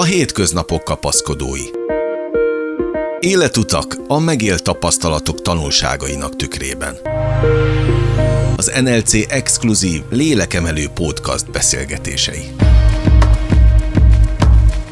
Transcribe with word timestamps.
A 0.00 0.04
hétköznapok 0.04 0.84
kapaszkodói. 0.84 1.64
Életutak 3.20 3.96
a 4.08 4.18
megélt 4.18 4.62
tapasztalatok 4.62 5.42
tanulságainak 5.42 6.36
tükrében. 6.36 6.96
Az 8.56 8.72
NLC 8.80 9.32
exkluzív 9.32 10.02
lélekemelő 10.10 10.86
podcast 10.94 11.50
beszélgetései. 11.50 12.44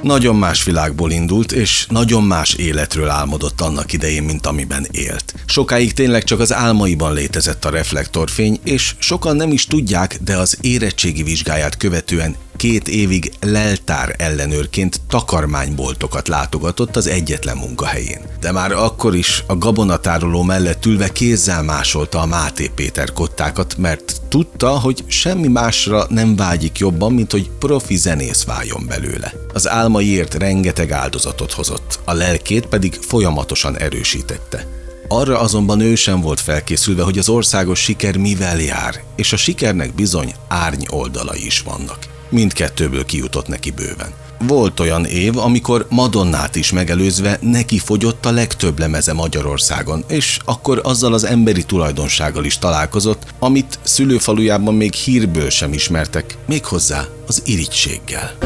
Nagyon 0.03 0.37
más 0.37 0.65
világból 0.65 1.11
indult, 1.11 1.53
és 1.53 1.87
nagyon 1.87 2.23
más 2.23 2.55
életről 2.55 3.09
álmodott 3.09 3.61
annak 3.61 3.93
idején, 3.93 4.23
mint 4.23 4.47
amiben 4.47 4.87
élt. 4.91 5.35
Sokáig 5.47 5.93
tényleg 5.93 6.25
csak 6.25 6.41
az 6.41 6.53
álmaiban 6.53 7.15
létezett 7.15 7.65
a 7.65 7.71
reflektorfény, 7.71 8.59
és 8.65 8.95
sokan 8.99 9.37
nem 9.37 9.53
is 9.53 9.67
tudják, 9.67 10.19
de 10.25 10.37
az 10.37 10.59
érettségi 10.61 11.23
vizsgáját 11.23 11.77
követően 11.77 12.37
két 12.59 12.89
évig 12.89 13.33
leltár 13.41 14.15
ellenőrként 14.19 15.01
takarmányboltokat 15.09 16.29
látogatott 16.29 16.97
az 16.97 17.07
egyetlen 17.07 17.57
munkahelyén. 17.57 18.21
De 18.41 18.53
már 18.53 18.73
akkor 18.73 19.15
is 19.15 19.45
a 19.47 19.57
gabonatároló 19.57 20.43
mellett 20.43 20.87
ülve 20.87 21.09
kézzel 21.09 21.63
másolta 21.63 22.21
a 22.21 22.27
Máté 22.27 22.71
Péter 22.75 23.13
kottákat, 23.13 23.77
mert 23.77 24.23
tudta, 24.29 24.69
hogy 24.69 25.05
semmi 25.07 25.49
másra 25.49 26.07
nem 26.09 26.37
vágyik 26.37 26.79
jobban, 26.79 27.13
mint 27.13 27.33
hogy 27.33 27.51
profi 27.59 27.97
zenész 27.97 28.45
váljon 28.45 28.87
belőle. 28.87 29.33
Az 29.53 29.69
álmaiért 29.69 30.35
rengeteg 30.35 30.93
áldozatot 30.93 31.53
hozott, 31.53 32.01
a 32.05 32.13
lelkét 32.13 32.67
pedig 32.67 32.95
folyamatosan 32.95 33.79
erősítette. 33.79 34.67
Arra 35.09 35.41
azonban 35.41 35.81
ő 35.81 35.95
sem 35.95 36.21
volt 36.21 36.41
felkészülve, 36.41 37.03
hogy 37.03 37.19
az 37.19 37.29
országos 37.29 37.81
siker 37.81 38.17
mivel 38.17 38.61
jár, 38.61 39.03
és 39.17 39.33
a 39.33 39.37
sikernek 39.37 39.95
bizony 39.95 40.35
árny 40.49 40.85
oldalai 40.91 41.47
is 41.47 41.61
vannak. 41.61 42.17
Mindkettőből 42.29 43.05
kijutott 43.05 43.49
neki 43.49 43.71
bőven. 43.71 44.13
Volt 44.47 44.81
olyan 44.81 45.05
év, 45.05 45.39
amikor 45.39 45.87
Madonnát 45.91 46.57
is 46.57 46.73
megelőzve 46.73 47.39
neki 47.41 47.79
fogyott 47.79 48.27
a 48.27 48.31
legtöbb 48.31 48.79
lemeze 48.79 49.13
Magyarországon, 49.13 50.05
és 50.09 50.39
akkor 50.45 50.81
azzal 50.83 51.13
az 51.13 51.25
emberi 51.25 51.63
tulajdonsággal 51.65 52.45
is 52.45 52.59
találkozott, 52.59 53.23
amit 53.39 53.79
szülőfalujában 53.83 54.75
még 54.75 54.93
hírből 54.93 55.51
sem 55.51 55.73
ismertek, 55.73 56.37
méghozzá 56.47 57.05
az 57.27 57.43
irigységgel. 57.45 58.37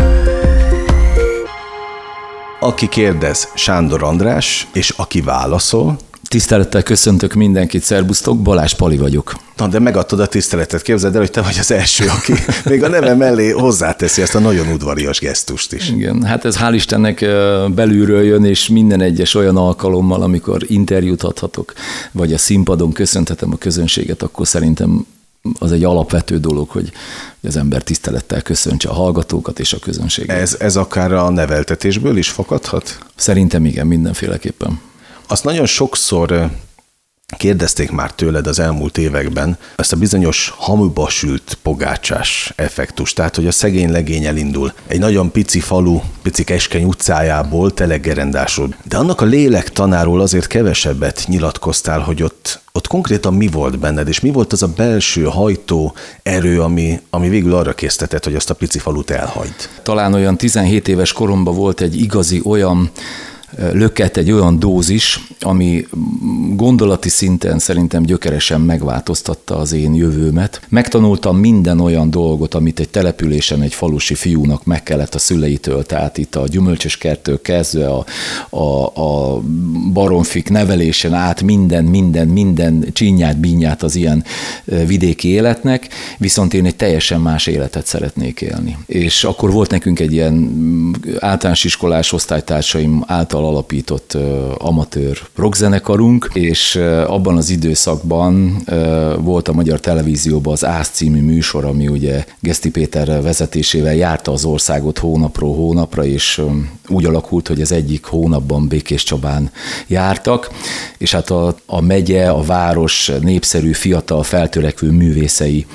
Aki 2.61 2.89
kérdez, 2.89 3.49
Sándor 3.55 4.03
András, 4.03 4.69
és 4.73 4.91
aki 4.91 5.21
válaszol, 5.21 5.99
Tisztelettel 6.33 6.83
köszöntök 6.83 7.35
mindenkit, 7.35 7.83
szerbusztok, 7.83 8.43
Balázs 8.43 8.75
Pali 8.75 8.97
vagyok. 8.97 9.35
Na, 9.57 9.69
de 9.69 9.79
megadtad 9.79 10.21
a 10.21 10.27
tiszteletet, 10.27 10.83
képzeld 10.83 11.15
el, 11.15 11.21
hogy 11.21 11.31
te 11.31 11.43
vagy 11.43 11.57
az 11.59 11.71
első, 11.71 12.07
aki 12.09 12.33
még 12.71 12.83
a 12.83 12.89
neve 12.89 13.15
mellé 13.15 13.51
hozzáteszi 13.51 14.23
ezt 14.23 14.35
a 14.35 14.39
nagyon 14.39 14.69
udvarias 14.69 15.19
gesztust 15.19 15.73
is. 15.73 15.91
Igen, 15.91 16.23
hát 16.23 16.45
ez 16.45 16.57
hál' 16.59 16.73
Istennek 16.75 17.21
belülről 17.75 18.23
jön, 18.23 18.45
és 18.45 18.69
minden 18.69 19.01
egyes 19.01 19.35
olyan 19.35 19.57
alkalommal, 19.57 20.23
amikor 20.23 20.63
interjút 20.67 21.23
adhatok, 21.23 21.73
vagy 22.13 22.33
a 22.33 22.39
színpadon 22.39 22.93
köszönhetem 22.93 23.53
a 23.53 23.57
közönséget, 23.57 24.23
akkor 24.23 24.47
szerintem 24.47 25.07
az 25.59 25.73
egy 25.73 25.85
alapvető 25.85 26.39
dolog, 26.39 26.69
hogy 26.69 26.93
az 27.43 27.57
ember 27.57 27.83
tisztelettel 27.83 28.43
köszöntse 28.43 28.89
a 28.89 28.93
hallgatókat 28.93 29.59
és 29.59 29.73
a 29.73 29.79
közönséget. 29.79 30.37
Ez, 30.37 30.57
ez 30.59 30.77
akár 30.77 31.13
a 31.13 31.31
neveltetésből 31.31 32.17
is 32.17 32.31
fakadhat? 32.31 32.99
Szerintem 33.15 33.65
igen, 33.65 33.87
mindenféleképpen. 33.87 34.81
Azt 35.33 35.45
nagyon 35.45 35.67
sokszor 35.67 36.51
kérdezték 37.37 37.91
már 37.91 38.13
tőled 38.13 38.47
az 38.47 38.59
elmúlt 38.59 38.99
években 38.99 39.59
ezt 39.77 39.93
a 39.93 39.97
bizonyos 39.97 40.53
hamuba 40.57 41.09
sült 41.09 41.59
pogácsás 41.63 42.53
effektus, 42.57 43.13
tehát 43.13 43.37
hogy 43.37 43.47
a 43.47 43.53
szegény 43.53 43.91
legény 43.91 44.25
elindul 44.25 44.73
egy 44.87 44.99
nagyon 44.99 45.31
pici 45.31 45.61
falu, 45.61 46.01
pici 46.23 46.45
keskeny 46.45 46.85
utcájából, 46.85 47.75
telegerendásról. 47.75 48.75
De 48.85 48.97
annak 48.97 49.21
a 49.21 49.25
lélek 49.25 49.71
tanáról 49.71 50.21
azért 50.21 50.47
kevesebbet 50.47 51.25
nyilatkoztál, 51.27 52.01
hogy 52.01 52.23
ott, 52.23 52.61
ott 52.73 52.87
konkrétan 52.87 53.35
mi 53.35 53.47
volt 53.47 53.79
benned, 53.79 54.09
és 54.09 54.21
mi 54.21 54.31
volt 54.31 54.53
az 54.53 54.63
a 54.63 54.73
belső 54.77 55.25
hajtó 55.25 55.95
erő, 56.23 56.61
ami, 56.63 57.01
ami 57.11 57.29
végül 57.29 57.55
arra 57.55 57.75
késztetett, 57.75 58.25
hogy 58.25 58.35
azt 58.35 58.51
a 58.51 58.55
pici 58.55 58.79
falut 58.79 59.11
elhagyd? 59.11 59.69
Talán 59.83 60.15
olyan 60.15 60.37
17 60.37 60.89
éves 60.89 61.13
koromban 61.13 61.55
volt 61.55 61.81
egy 61.81 62.01
igazi 62.01 62.41
olyan 62.45 62.91
löket 63.73 64.17
egy 64.17 64.33
olyan 64.33 64.59
dózis, 64.59 65.27
ami 65.41 65.87
gondolati 66.55 67.09
szinten 67.09 67.59
szerintem 67.59 68.03
gyökeresen 68.03 68.61
megváltoztatta 68.61 69.57
az 69.57 69.73
én 69.73 69.95
jövőmet. 69.95 70.61
Megtanultam 70.69 71.37
minden 71.37 71.81
olyan 71.81 72.11
dolgot, 72.11 72.55
amit 72.55 72.81
egy 72.81 72.89
településen 72.89 73.63
egy 73.63 73.75
falusi 73.75 74.15
fiúnak 74.15 74.65
meg 74.65 74.83
kellett 74.83 75.15
a 75.15 75.19
szüleitől, 75.19 75.85
tehát 75.85 76.19
itt 76.19 76.35
a 76.35 76.47
gyümölcsös 76.47 76.97
kertől 76.97 77.41
kezdve 77.41 77.89
a, 77.89 78.05
a, 78.51 79.01
a 79.03 79.41
baromfik 79.93 80.51
nevelésen 80.51 81.15
át 81.15 81.43
minden, 81.43 81.85
minden, 81.85 82.29
minden 82.29 82.85
csinyát, 82.93 83.39
bínyát 83.39 83.83
az 83.83 83.97
ilyen 83.97 84.25
vidéki 84.65 85.29
életnek, 85.29 85.89
viszont 86.19 86.55
én 86.55 86.67
egy 86.67 86.77
teljesen 86.77 87.21
más 87.21 87.47
életet 87.47 87.87
szeretnék 87.87 88.41
élni. 88.41 88.77
És 88.87 89.25
akkor 89.25 89.53
volt 89.53 89.71
nekünk 89.71 90.01
egy 90.01 90.13
ilyen 90.13 90.51
általános 91.19 91.65
iskolás 91.65 92.13
osztálytársaim 92.13 93.05
által 93.07 93.42
által 93.43 93.55
alapított 93.55 94.17
amatőr 94.59 95.19
rockzenekarunk, 95.35 96.31
és 96.33 96.77
abban 97.07 97.37
az 97.37 97.51
időszakban 97.51 98.57
volt 99.21 99.49
a 99.49 99.53
Magyar 99.53 99.81
Televízióban 99.81 100.53
az 100.53 100.65
Ász 100.65 100.89
című 100.89 101.21
műsor, 101.21 101.65
ami 101.65 101.89
ugye 101.89 102.25
Geszti 102.41 102.71
Péter 102.71 103.23
vezetésével 103.23 103.95
járta 103.95 104.33
az 104.33 104.45
országot 104.45 104.99
hónapról 104.99 105.55
hónapra, 105.55 106.05
és 106.05 106.43
úgy 106.93 107.05
alakult, 107.05 107.49
hogy 107.49 107.61
az 107.61 107.73
egyik 107.73 108.05
hónapban 108.05 108.69
Békés 108.69 109.03
Csabán 109.03 109.51
jártak, 109.87 110.51
és 110.99 111.13
hát 111.13 111.31
a, 111.31 111.57
a 111.67 111.81
megye, 111.81 112.31
a 112.31 112.43
város 112.43 113.13
népszerű, 113.21 113.73
fiatal, 113.73 114.23
feltörekvő 114.23 114.91
művészei 114.91 115.67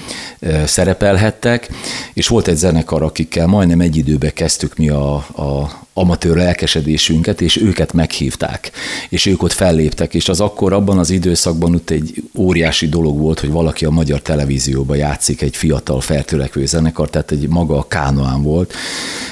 szerepelhettek, 0.66 1.70
és 2.14 2.28
volt 2.28 2.48
egy 2.48 2.56
zenekar, 2.56 3.02
akikkel 3.02 3.48
majdnem 3.48 3.82
egy 3.82 3.98
időben 3.98 4.34
kezdtük 4.34 4.78
mi 4.78 4.90
a, 4.90 5.16
a, 5.16 5.86
amatőr 5.98 6.36
lelkesedésünket, 6.36 7.42
és 7.42 7.58
őket 7.62 7.94
meghívták, 7.94 8.72
és 9.10 9.26
ők 9.26 9.44
ott 9.44 9.52
felléptek, 9.52 10.14
és 10.14 10.30
az 10.30 10.42
akkor 10.42 10.74
abban 10.74 10.98
az 10.98 11.10
időszakban 11.10 11.74
ott 11.74 11.90
egy 11.90 12.24
óriási 12.36 12.88
dolog 12.88 13.20
volt, 13.20 13.40
hogy 13.40 13.50
valaki 13.50 13.86
a 13.86 13.90
magyar 13.90 14.22
televízióban 14.22 14.98
játszik 14.98 15.42
egy 15.42 15.56
fiatal 15.56 16.02
feltörekvő 16.02 16.66
zenekar, 16.66 17.10
tehát 17.10 17.32
egy 17.32 17.48
maga 17.48 17.78
a 17.78 17.88
kánoán 17.88 18.44
volt, 18.44 18.74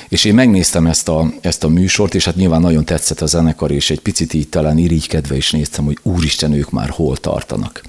és 0.09 0.23
én 0.23 0.33
megnéztem 0.33 0.87
ezt 0.87 1.09
a, 1.09 1.33
ezt 1.41 1.63
a 1.63 1.67
műsort, 1.75 2.15
és 2.15 2.25
hát 2.25 2.35
nyilván 2.35 2.61
nagyon 2.61 2.85
tetszett 2.85 3.21
a 3.21 3.25
zenekar, 3.25 3.71
és 3.71 3.89
egy 3.89 3.99
picit 3.99 4.33
így 4.33 4.49
talán 4.49 4.77
irigykedve 4.77 5.35
is 5.35 5.51
néztem, 5.51 5.85
hogy 5.85 5.97
úristen, 6.01 6.53
ők 6.53 6.71
már 6.71 6.89
hol 6.89 7.17
tartanak 7.17 7.81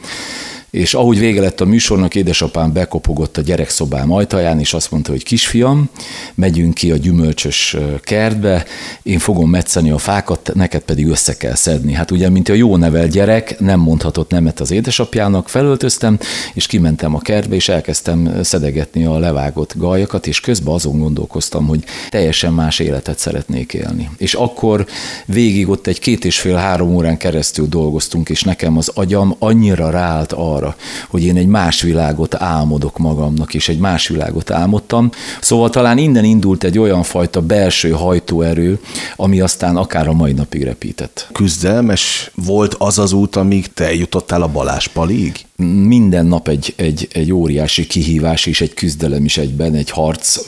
és 0.71 0.95
ahogy 0.95 1.19
vége 1.19 1.41
lett 1.41 1.61
a 1.61 1.65
műsornak, 1.65 2.15
édesapám 2.15 2.73
bekopogott 2.73 3.37
a 3.37 3.41
gyerekszobám 3.41 4.13
ajtaján, 4.13 4.61
és 4.61 4.75
azt 4.75 4.91
mondta, 4.91 5.11
hogy 5.11 5.25
kisfiam, 5.25 5.89
megyünk 6.35 6.75
ki 6.75 6.91
a 6.91 6.97
gyümölcsös 6.97 7.77
kertbe, 8.01 8.65
én 9.03 9.19
fogom 9.19 9.51
metszeni 9.51 9.91
a 9.91 9.99
fákat, 9.99 10.51
neked 10.55 10.83
pedig 10.83 11.07
össze 11.07 11.37
kell 11.37 11.55
szedni. 11.55 11.93
Hát 11.93 12.11
ugye, 12.11 12.29
mint 12.29 12.49
a 12.49 12.55
jó 12.55 12.77
nevel 12.77 13.07
gyerek, 13.09 13.59
nem 13.59 13.81
mondhatott 13.81 14.31
nemet 14.31 14.61
az 14.61 14.71
édesapjának, 14.71 15.49
felöltöztem, 15.49 16.19
és 16.55 16.67
kimentem 16.67 17.15
a 17.15 17.19
kertbe, 17.19 17.55
és 17.55 17.69
elkezdtem 17.69 18.43
szedegetni 18.43 19.05
a 19.05 19.19
levágott 19.19 19.75
gajakat, 19.77 20.27
és 20.27 20.41
közben 20.41 20.75
azon 20.75 20.99
gondolkoztam, 20.99 21.67
hogy 21.67 21.85
teljesen 22.09 22.53
más 22.53 22.79
életet 22.79 23.19
szeretnék 23.19 23.75
élni. 23.75 24.11
És 24.17 24.35
akkor 24.35 24.87
végig 25.27 25.69
ott 25.69 25.87
egy 25.87 25.99
két 25.99 26.25
és 26.25 26.41
fél-három 26.41 26.95
órán 26.95 27.17
keresztül 27.17 27.67
dolgoztunk, 27.69 28.29
és 28.29 28.43
nekem 28.43 28.77
az 28.77 28.91
agyam 28.95 29.37
annyira 29.39 29.91
ráállt 29.91 30.33
arra, 30.33 30.66
arra, 30.67 30.77
hogy 31.09 31.25
én 31.25 31.37
egy 31.37 31.47
más 31.47 31.81
világot 31.83 32.35
álmodok 32.35 32.99
magamnak, 32.99 33.55
és 33.55 33.69
egy 33.69 33.79
más 33.79 34.09
világot 34.09 34.51
álmodtam. 34.51 35.11
Szóval 35.41 35.71
talán 35.71 35.99
innen 35.99 36.25
indult 36.25 36.65
egy 36.65 36.79
olyan 36.79 37.03
fajta 37.03 37.41
belső 37.41 37.91
hajtóerő, 37.91 38.81
ami 39.17 39.41
aztán 39.41 39.77
akár 39.77 40.09
a 40.09 40.13
mai 40.13 40.33
napig 40.33 40.63
repített. 40.63 41.29
Küzdelmes 41.33 42.31
volt 42.35 42.75
az 42.75 42.99
az 42.99 43.13
út, 43.13 43.37
amíg 43.37 43.73
te 43.73 43.85
eljutottál 43.85 44.43
a 44.43 44.49
Balázs-palig? 44.49 45.46
Minden 45.65 46.27
nap 46.27 46.49
egy, 46.49 46.73
egy, 46.77 47.09
egy 47.13 47.33
óriási 47.33 47.87
kihívás 47.87 48.47
és 48.47 48.61
egy 48.61 48.75
küzdelem 48.75 49.25
is 49.25 49.39
egyben, 49.39 49.75
egy 49.75 49.91
harc. 49.91 50.47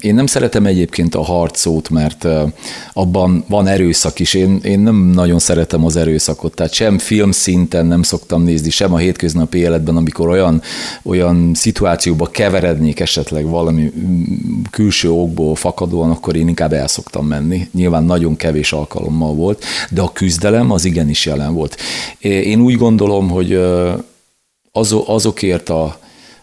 Én 0.00 0.14
nem 0.14 0.26
szeretem 0.26 0.66
egyébként 0.66 1.14
a 1.14 1.22
harcót, 1.22 1.90
mert 1.90 2.26
abban 2.92 3.44
van 3.48 3.66
erőszak 3.66 4.18
is. 4.18 4.34
Én, 4.34 4.60
én 4.62 4.80
nem 4.80 4.96
nagyon 4.96 5.38
szeretem 5.38 5.84
az 5.84 5.96
erőszakot, 5.96 6.54
tehát 6.54 6.72
sem 6.72 6.98
film 6.98 7.30
szinten 7.30 7.86
nem 7.86 8.02
szoktam 8.02 8.42
nézni, 8.42 8.70
sem 8.70 8.92
a 8.92 8.96
hétköznapi 8.96 9.58
életben, 9.58 9.96
amikor 9.96 10.28
olyan, 10.28 10.62
olyan 11.02 11.50
szituációba 11.54 12.26
keverednék 12.26 13.00
esetleg 13.00 13.46
valami 13.46 13.92
külső 14.70 15.10
okból 15.10 15.54
fakadóan, 15.54 16.10
akkor 16.10 16.36
én 16.36 16.48
inkább 16.48 16.72
el 16.72 16.88
szoktam 16.88 17.26
menni. 17.26 17.68
Nyilván 17.72 18.04
nagyon 18.04 18.36
kevés 18.36 18.72
alkalommal 18.72 19.34
volt, 19.34 19.64
de 19.90 20.00
a 20.00 20.12
küzdelem 20.12 20.70
az 20.70 20.84
igenis 20.84 21.26
jelen 21.26 21.54
volt. 21.54 21.76
Én 22.20 22.60
úgy 22.60 22.76
gondolom, 22.76 23.28
hogy 23.28 23.60
azokért 25.06 25.68
a, 25.68 25.98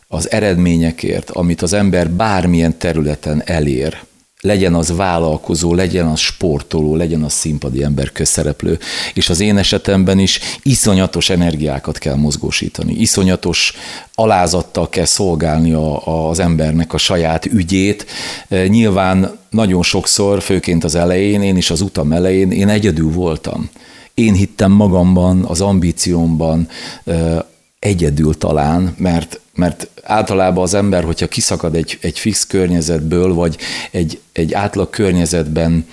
az 0.08 0.32
eredményekért, 0.32 1.30
amit 1.30 1.62
az 1.62 1.74
ember 1.74 2.10
bármilyen 2.10 2.78
területen 2.78 3.42
elér, 3.46 3.98
legyen 4.46 4.74
az 4.74 4.96
vállalkozó, 4.96 5.74
legyen 5.74 6.08
az 6.08 6.20
sportoló, 6.20 6.96
legyen 6.96 7.24
az 7.24 7.34
színpadi 7.34 7.84
ember, 7.84 8.12
közszereplő. 8.12 8.80
És 9.14 9.30
az 9.30 9.40
én 9.40 9.58
esetemben 9.58 10.20
is 10.20 10.40
iszonyatos 10.64 11.30
energiákat 11.30 11.98
kell 11.98 12.16
mozgósítani, 12.16 12.94
iszonyatos 12.94 13.74
alázattal 14.16 14.90
kell 14.90 15.06
szolgálni 15.06 15.72
a, 15.72 16.28
az 16.30 16.40
embernek 16.40 16.94
a 16.94 16.98
saját 16.98 17.46
ügyét. 17.46 18.06
E, 18.48 18.68
nyilván 18.68 19.38
nagyon 19.50 19.84
sokszor, 19.84 20.42
főként 20.42 20.84
az 20.84 20.96
elején, 20.96 21.42
én 21.42 21.58
is 21.58 21.70
az 21.70 21.82
utam 21.82 22.12
elején, 22.12 22.52
én 22.52 22.70
egyedül 22.70 23.12
voltam. 23.12 23.70
Én 24.14 24.34
hittem 24.34 24.72
magamban, 24.72 25.44
az 25.44 25.62
ambíciómban, 25.62 26.68
e, 27.06 27.46
egyedül 27.86 28.38
talán, 28.38 28.96
mert, 28.98 29.40
mert 29.56 29.88
általában 30.04 30.64
az 30.64 30.74
ember, 30.74 31.04
hogyha 31.04 31.28
kiszakad 31.28 31.76
egy, 31.76 31.98
egy 32.02 32.20
fix 32.20 32.48
környezetből, 32.48 33.34
vagy 33.34 33.58
egy, 33.92 34.20
egy 34.32 34.54
átlag 34.54 34.90
környezetben 34.90 35.86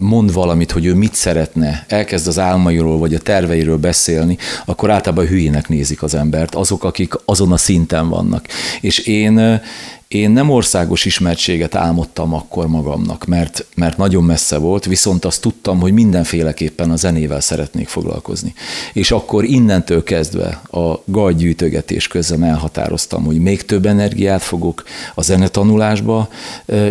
mond 0.00 0.32
valamit, 0.32 0.70
hogy 0.70 0.86
ő 0.86 0.94
mit 0.94 1.14
szeretne, 1.14 1.84
elkezd 1.88 2.26
az 2.26 2.38
álmairól 2.38 2.98
vagy 2.98 3.14
a 3.14 3.18
terveiről 3.18 3.76
beszélni, 3.76 4.38
akkor 4.64 4.90
általában 4.90 5.26
hülyének 5.26 5.68
nézik 5.68 6.02
az 6.02 6.14
embert, 6.14 6.54
azok, 6.54 6.84
akik 6.84 7.14
azon 7.24 7.52
a 7.52 7.56
szinten 7.56 8.08
vannak. 8.08 8.46
És 8.80 8.98
én, 8.98 9.60
én 10.08 10.30
nem 10.30 10.50
országos 10.50 11.04
ismertséget 11.04 11.74
álmodtam 11.74 12.34
akkor 12.34 12.66
magamnak, 12.66 13.24
mert, 13.24 13.66
mert 13.74 13.96
nagyon 13.96 14.24
messze 14.24 14.58
volt, 14.58 14.84
viszont 14.84 15.24
azt 15.24 15.40
tudtam, 15.40 15.80
hogy 15.80 15.92
mindenféleképpen 15.92 16.90
a 16.90 16.96
zenével 16.96 17.40
szeretnék 17.40 17.88
foglalkozni. 17.88 18.54
És 18.92 19.10
akkor 19.10 19.44
innentől 19.44 20.02
kezdve 20.02 20.60
a 20.70 21.02
gajgyűjtögetés 21.04 22.06
közben 22.08 22.44
elhatároztam, 22.44 23.24
hogy 23.24 23.38
még 23.38 23.64
több 23.64 23.86
energiát 23.86 24.42
fogok 24.42 24.84
a 25.14 25.22
zenetanulásba 25.22 26.28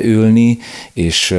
ülni, 0.03 0.59
és 0.93 1.35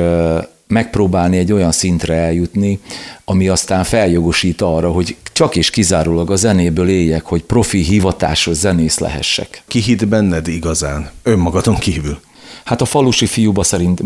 megpróbálni 0.71 1.37
egy 1.37 1.53
olyan 1.53 1.73
szintre 1.73 2.15
eljutni, 2.15 2.81
ami 3.25 3.49
aztán 3.49 3.85
feljogosít 3.85 4.61
arra, 4.61 4.91
hogy 4.91 5.17
csak 5.33 5.57
és 5.57 5.71
kizárólag 5.71 6.31
a 6.31 6.37
zenéből 6.37 6.89
éljek, 6.89 7.25
hogy 7.25 7.43
profi 7.43 7.83
hivatásos 7.83 8.57
zenész 8.57 8.99
lehessek. 8.99 9.63
Ki 9.67 9.81
hitt 9.81 10.09
benned 10.09 10.49
igazán, 10.49 11.11
önmagadon 11.23 11.75
kívül? 11.75 12.21
Hát 12.65 12.81
a 12.81 12.85
falusi 12.85 13.27
fiúba 13.27 13.63
szerint, 13.63 14.03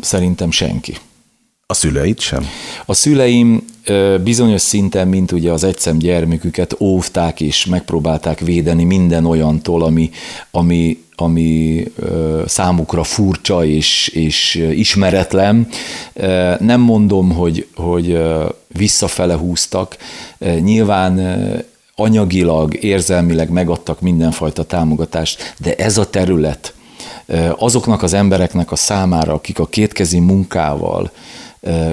szerintem 0.00 0.50
senki. 0.50 0.96
A 1.66 1.74
szüleid 1.74 2.20
sem? 2.20 2.46
A 2.86 2.94
szüleim 2.94 3.64
bizonyos 4.22 4.60
szinten, 4.60 5.08
mint 5.08 5.32
ugye 5.32 5.52
az 5.52 5.64
egyszem 5.64 5.98
gyermeküket 5.98 6.80
óvták 6.80 7.40
és 7.40 7.66
megpróbálták 7.66 8.40
védeni 8.40 8.84
minden 8.84 9.24
olyantól, 9.24 9.82
ami, 9.82 10.10
ami, 10.50 11.01
ami 11.16 11.84
számukra 12.46 13.04
furcsa 13.04 13.64
és, 13.64 14.08
és 14.08 14.54
ismeretlen. 14.54 15.68
Nem 16.58 16.80
mondom, 16.80 17.32
hogy, 17.32 17.66
hogy 17.74 18.22
visszafele 18.68 19.34
húztak. 19.34 19.96
Nyilván 20.60 21.20
anyagilag, 21.94 22.84
érzelmileg 22.84 23.50
megadtak 23.50 24.00
mindenfajta 24.00 24.64
támogatást, 24.64 25.54
de 25.58 25.74
ez 25.74 25.98
a 25.98 26.10
terület 26.10 26.74
azoknak 27.56 28.02
az 28.02 28.12
embereknek 28.12 28.72
a 28.72 28.76
számára, 28.76 29.32
akik 29.32 29.58
a 29.58 29.66
kétkezi 29.66 30.18
munkával, 30.18 31.10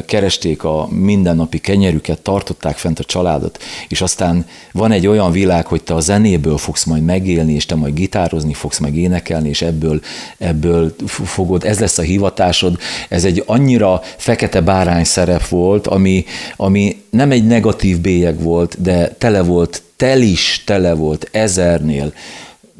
keresték 0.05 0.63
a 0.63 0.87
mindennapi 0.91 1.59
kenyerüket, 1.59 2.21
tartották 2.21 2.77
fent 2.77 2.99
a 2.99 3.03
családot, 3.03 3.59
és 3.87 4.01
aztán 4.01 4.45
van 4.71 4.91
egy 4.91 5.07
olyan 5.07 5.31
világ, 5.31 5.65
hogy 5.65 5.83
te 5.83 5.93
a 5.93 5.99
zenéből 5.99 6.57
fogsz 6.57 6.83
majd 6.83 7.03
megélni, 7.03 7.53
és 7.53 7.65
te 7.65 7.75
majd 7.75 7.93
gitározni 7.93 8.53
fogsz, 8.53 8.77
meg 8.77 8.95
énekelni, 8.95 9.49
és 9.49 9.61
ebből, 9.61 10.01
ebből 10.37 10.95
fogod, 11.07 11.63
ez 11.63 11.79
lesz 11.79 11.97
a 11.97 12.01
hivatásod. 12.01 12.77
Ez 13.09 13.25
egy 13.25 13.43
annyira 13.45 14.01
fekete 14.17 14.61
bárány 14.61 15.03
szerep 15.03 15.47
volt, 15.47 15.87
ami, 15.87 16.25
ami 16.55 17.01
nem 17.09 17.31
egy 17.31 17.45
negatív 17.45 17.99
bélyeg 17.99 18.41
volt, 18.41 18.81
de 18.81 19.07
tele 19.07 19.41
volt, 19.41 19.83
tel 19.95 20.21
is 20.21 20.61
tele 20.65 20.93
volt 20.93 21.29
ezernél 21.31 22.13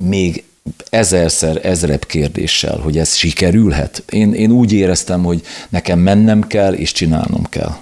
még 0.04 0.44
ezerszer, 0.89 1.66
ezrebb 1.66 2.06
kérdéssel, 2.06 2.77
hogy 2.77 2.98
ez 2.98 3.16
sikerülhet. 3.16 4.04
Én, 4.10 4.33
én 4.33 4.51
úgy 4.51 4.74
éreztem, 4.74 5.24
hogy 5.24 5.42
nekem 5.69 6.00
mennem 6.00 6.48
kell 6.48 6.74
és 6.74 6.92
csinálnom 6.92 7.44
kell. 7.44 7.75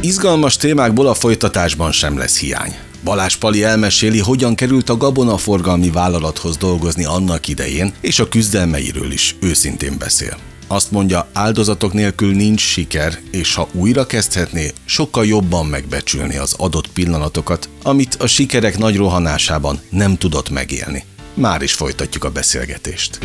Izgalmas 0.00 0.56
témákból 0.56 1.06
a 1.06 1.14
folytatásban 1.14 1.92
sem 1.92 2.18
lesz 2.18 2.38
hiány. 2.38 2.74
Balázs 3.04 3.36
Pali 3.36 3.62
elmeséli, 3.62 4.18
hogyan 4.18 4.54
került 4.54 4.88
a 4.88 4.96
gabonaforgalmi 4.96 5.90
vállalathoz 5.90 6.56
dolgozni 6.56 7.04
annak 7.04 7.48
idején, 7.48 7.92
és 8.00 8.18
a 8.18 8.28
küzdelmeiről 8.28 9.12
is 9.12 9.36
őszintén 9.40 9.94
beszél. 9.98 10.36
Azt 10.72 10.90
mondja, 10.90 11.26
áldozatok 11.32 11.92
nélkül 11.92 12.34
nincs 12.34 12.60
siker, 12.60 13.18
és 13.30 13.54
ha 13.54 13.68
újra 13.72 14.06
kezdhetné, 14.06 14.72
sokkal 14.84 15.26
jobban 15.26 15.66
megbecsülni 15.66 16.36
az 16.36 16.54
adott 16.58 16.92
pillanatokat, 16.92 17.68
amit 17.82 18.14
a 18.14 18.26
sikerek 18.26 18.78
nagy 18.78 18.96
rohanásában 18.96 19.80
nem 19.88 20.16
tudott 20.16 20.50
megélni. 20.50 21.04
Már 21.34 21.62
is 21.62 21.72
folytatjuk 21.72 22.24
a 22.24 22.30
beszélgetést. 22.30 23.18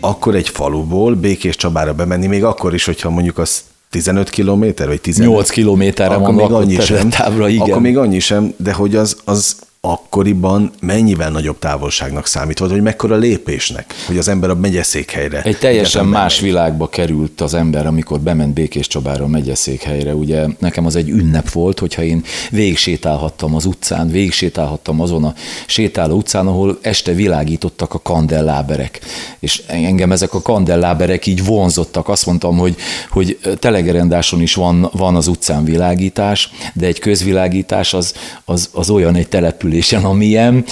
Akkor 0.00 0.34
egy 0.34 0.48
faluból 0.48 1.14
Békés 1.14 1.56
Csabára 1.56 1.94
bemenni, 1.94 2.26
még 2.26 2.44
akkor 2.44 2.74
is, 2.74 2.84
hogyha 2.84 3.10
mondjuk 3.10 3.38
az 3.38 3.62
15 3.90 4.30
kilométer, 4.30 4.86
vagy 4.86 5.00
18 5.00 5.34
8 5.36 5.50
kilométerre 5.50 6.14
akkor 6.14 6.34
még 6.34 6.50
annyi 6.50 6.80
sem, 6.80 7.08
távra, 7.08 7.48
igen. 7.48 7.68
Akkor 7.68 7.82
még 7.82 7.96
annyi 7.96 8.18
sem, 8.18 8.54
de 8.56 8.72
hogy 8.72 8.96
az, 8.96 9.16
az 9.24 9.56
akkoriban 9.86 10.70
mennyivel 10.80 11.30
nagyobb 11.30 11.58
távolságnak 11.58 12.26
számított, 12.26 12.70
hogy 12.70 12.82
mekkora 12.82 13.16
lépésnek, 13.16 13.94
hogy 14.06 14.18
az 14.18 14.28
ember 14.28 14.50
a 14.50 14.54
megyeszékhelyre. 14.54 15.42
Egy 15.42 15.58
teljesen 15.58 16.06
más 16.06 16.40
megy. 16.40 16.50
világba 16.50 16.88
került 16.88 17.40
az 17.40 17.54
ember, 17.54 17.86
amikor 17.86 18.20
bement 18.20 18.54
Békés 18.54 18.86
Csabára 18.86 19.24
a 19.24 19.28
megyeszékhelyre. 19.28 20.14
Ugye 20.14 20.46
nekem 20.58 20.86
az 20.86 20.96
egy 20.96 21.08
ünnep 21.08 21.50
volt, 21.50 21.78
hogyha 21.78 22.02
én 22.02 22.24
végig 22.50 22.76
sétálhattam 22.76 23.54
az 23.54 23.64
utcán, 23.64 24.10
végig 24.10 24.32
sétálhattam 24.32 25.00
azon 25.00 25.24
a 25.24 25.34
sétáló 25.66 26.16
utcán, 26.16 26.46
ahol 26.46 26.78
este 26.80 27.12
világítottak 27.12 27.94
a 27.94 28.02
kandelláberek. 28.02 29.00
És 29.38 29.62
engem 29.66 30.12
ezek 30.12 30.34
a 30.34 30.42
kandelláberek 30.42 31.26
így 31.26 31.44
vonzottak. 31.44 32.08
Azt 32.08 32.26
mondtam, 32.26 32.56
hogy, 32.56 32.76
hogy 33.10 33.38
telegerendáson 33.58 34.40
is 34.40 34.54
van, 34.54 34.88
van 34.92 35.16
az 35.16 35.26
utcán 35.26 35.64
világítás, 35.64 36.50
de 36.74 36.86
egy 36.86 36.98
közvilágítás 36.98 37.94
az, 37.94 38.14
az, 38.44 38.68
az 38.72 38.90
olyan 38.90 39.14
egy 39.14 39.28
település, 39.28 39.70
településen, 39.72 40.04
amilyen, 40.04 40.64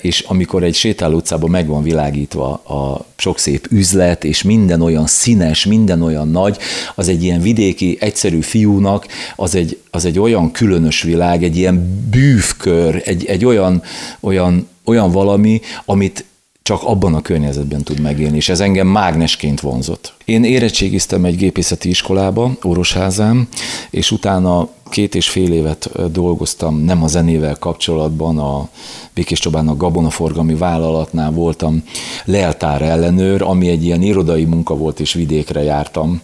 és 0.00 0.20
amikor 0.20 0.62
egy 0.62 0.74
sétáló 0.74 1.16
utcában 1.16 1.50
meg 1.50 1.66
van 1.66 1.82
világítva 1.82 2.52
a 2.52 3.04
sok 3.16 3.38
szép 3.38 3.66
üzlet, 3.70 4.24
és 4.24 4.42
minden 4.42 4.80
olyan 4.80 5.06
színes, 5.06 5.64
minden 5.64 6.02
olyan 6.02 6.28
nagy, 6.28 6.58
az 6.94 7.08
egy 7.08 7.22
ilyen 7.22 7.40
vidéki, 7.40 7.96
egyszerű 8.00 8.40
fiúnak, 8.40 9.06
az 9.36 9.54
egy, 9.54 9.78
az 9.90 10.04
egy 10.04 10.18
olyan 10.18 10.50
különös 10.50 11.02
világ, 11.02 11.42
egy 11.42 11.56
ilyen 11.56 12.06
bűvkör, 12.10 13.02
egy, 13.04 13.24
egy 13.24 13.44
olyan, 13.44 13.82
olyan, 14.20 14.68
olyan 14.84 15.10
valami, 15.10 15.60
amit 15.84 16.24
csak 16.62 16.82
abban 16.82 17.14
a 17.14 17.22
környezetben 17.22 17.82
tud 17.82 18.00
megélni, 18.00 18.36
és 18.36 18.48
ez 18.48 18.60
engem 18.60 18.86
mágnesként 18.86 19.60
vonzott. 19.60 20.12
Én 20.24 20.44
érettségiztem 20.44 21.24
egy 21.24 21.36
gépészeti 21.36 21.88
iskolába, 21.88 22.56
Orosházán, 22.62 23.48
és 23.90 24.10
utána 24.10 24.68
két 24.94 25.14
és 25.14 25.28
fél 25.28 25.52
évet 25.52 26.12
dolgoztam 26.12 26.76
nem 26.76 27.02
a 27.02 27.06
zenével 27.06 27.56
kapcsolatban, 27.58 28.38
a 28.38 28.68
Békés 29.14 29.38
Csabán 29.38 29.68
a 29.68 29.76
gabonaforgalmi 29.76 30.54
vállalatnál 30.54 31.30
voltam 31.30 31.82
leltár 32.24 32.82
ellenőr, 32.82 33.42
ami 33.42 33.68
egy 33.68 33.84
ilyen 33.84 34.02
irodai 34.02 34.44
munka 34.44 34.76
volt, 34.76 35.00
és 35.00 35.12
vidékre 35.12 35.62
jártam. 35.62 36.20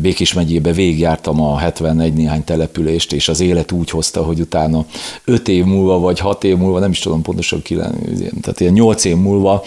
Békés 0.00 0.32
megyébe 0.32 0.72
végigjártam 0.72 1.40
a 1.40 1.56
71 1.56 2.12
néhány 2.12 2.44
települést, 2.44 3.12
és 3.12 3.28
az 3.28 3.40
élet 3.40 3.72
úgy 3.72 3.90
hozta, 3.90 4.22
hogy 4.22 4.40
utána 4.40 4.84
5 5.24 5.48
év 5.48 5.64
múlva, 5.64 5.98
vagy 5.98 6.18
6 6.18 6.44
év 6.44 6.56
múlva, 6.56 6.78
nem 6.78 6.90
is 6.90 6.98
tudom 6.98 7.22
pontosan 7.22 7.62
ki, 7.62 7.74
tehát 8.40 8.60
ilyen 8.60 8.72
8 8.72 9.04
év 9.04 9.16
múlva 9.16 9.62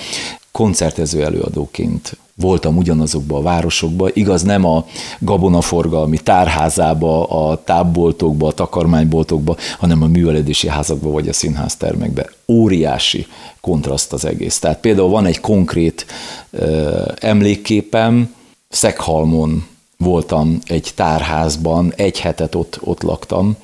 koncertező 0.57 1.23
előadóként 1.23 2.17
voltam 2.35 2.77
ugyanazokba 2.77 3.37
a 3.37 3.41
városokba, 3.41 4.09
igaz 4.13 4.41
nem 4.41 4.65
a 4.65 4.85
gabonaforgalmi 5.19 6.17
tárházába, 6.17 7.23
a 7.23 7.63
tábboltokba, 7.63 8.47
a 8.47 8.51
takarmányboltokba, 8.51 9.55
hanem 9.77 10.01
a 10.01 10.07
műveledési 10.07 10.67
házakba 10.67 11.09
vagy 11.09 11.27
a 11.27 11.33
színháztermekbe. 11.33 12.29
Óriási 12.47 13.25
kontraszt 13.61 14.13
az 14.13 14.25
egész. 14.25 14.59
Tehát 14.59 14.79
például 14.79 15.09
van 15.09 15.25
egy 15.25 15.39
konkrét 15.39 16.05
ö, 16.51 17.01
emlékképem, 17.19 18.35
Szekhalmon 18.69 19.67
voltam 19.97 20.59
egy 20.65 20.91
tárházban, 20.95 21.93
egy 21.95 22.19
hetet 22.19 22.55
ott, 22.55 22.79
ott 22.81 23.01
laktam, 23.01 23.57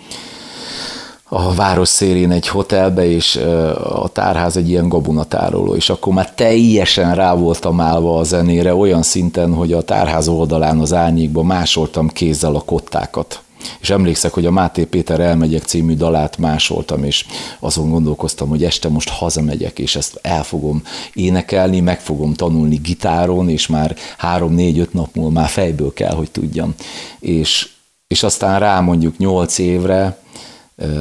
a 1.36 1.54
város 1.54 1.90
szélén 1.90 2.32
egy 2.32 2.48
hotelbe, 2.48 3.06
és 3.06 3.36
a 3.84 4.08
tárház 4.08 4.58
egy 4.58 4.70
ilyen 4.70 4.90
gabonatároló, 4.90 5.76
és 5.76 5.90
akkor 5.90 6.14
már 6.14 6.32
teljesen 6.34 7.16
rá 7.16 7.34
voltam 7.34 7.80
állva 7.80 8.18
a 8.18 8.24
zenére, 8.24 8.76
olyan 8.76 9.04
szinten, 9.04 9.54
hogy 9.54 9.74
a 9.74 9.82
tárház 9.82 10.28
oldalán 10.28 10.80
az 10.80 10.94
árnyékban 10.94 11.46
másoltam 11.46 12.08
kézzel 12.08 12.56
a 12.56 12.62
kottákat 12.62 13.42
És 13.80 13.90
emlékszek, 13.90 14.34
hogy 14.34 14.46
a 14.46 14.52
Máté 14.52 14.84
Péter 14.84 15.20
elmegyek 15.20 15.64
című 15.64 15.96
dalát 15.96 16.38
másoltam, 16.38 17.04
és 17.04 17.26
azon 17.60 17.90
gondolkoztam, 17.90 18.50
hogy 18.50 18.64
este 18.64 18.90
most 18.90 19.10
hazamegyek, 19.10 19.80
és 19.80 19.96
ezt 19.96 20.20
el 20.22 20.44
fogom 20.44 20.84
énekelni, 21.14 21.80
meg 21.80 22.00
fogom 22.00 22.34
tanulni 22.34 22.76
gitáron, 22.76 23.50
és 23.50 23.68
már 23.68 23.96
három-négy-öt 24.18 24.94
nap 24.94 25.16
múlva 25.16 25.32
már 25.32 25.50
fejből 25.50 25.94
kell, 25.94 26.14
hogy 26.16 26.32
tudjam. 26.32 26.74
És, 27.20 27.70
és 28.08 28.24
aztán 28.24 28.60
rá 28.60 28.80
mondjuk 28.80 29.18
nyolc 29.18 29.58
évre 29.58 30.22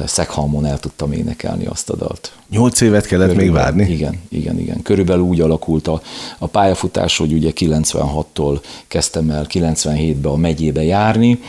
Szeghalmon 0.05 0.65
el 0.65 0.79
tudtam 0.79 1.11
énekelni 1.11 1.65
azt 1.65 1.89
a 1.89 1.95
dalt. 1.95 2.31
Nyolc 2.49 2.81
évet 2.81 3.05
kellett 3.05 3.27
Körülbelül, 3.27 3.53
még 3.53 3.61
várni? 3.61 3.91
Igen, 3.91 4.19
igen, 4.29 4.59
igen. 4.59 4.81
Körülbelül 4.81 5.23
úgy 5.23 5.41
alakult 5.41 5.87
a, 5.87 6.01
a 6.37 6.47
pályafutás, 6.47 7.17
hogy 7.17 7.33
ugye 7.33 7.51
96-tól 7.55 8.61
kezdtem 8.87 9.29
el 9.29 9.45
97-be 9.49 10.29
a 10.29 10.35
megyébe 10.35 10.83
járni, 10.83 11.39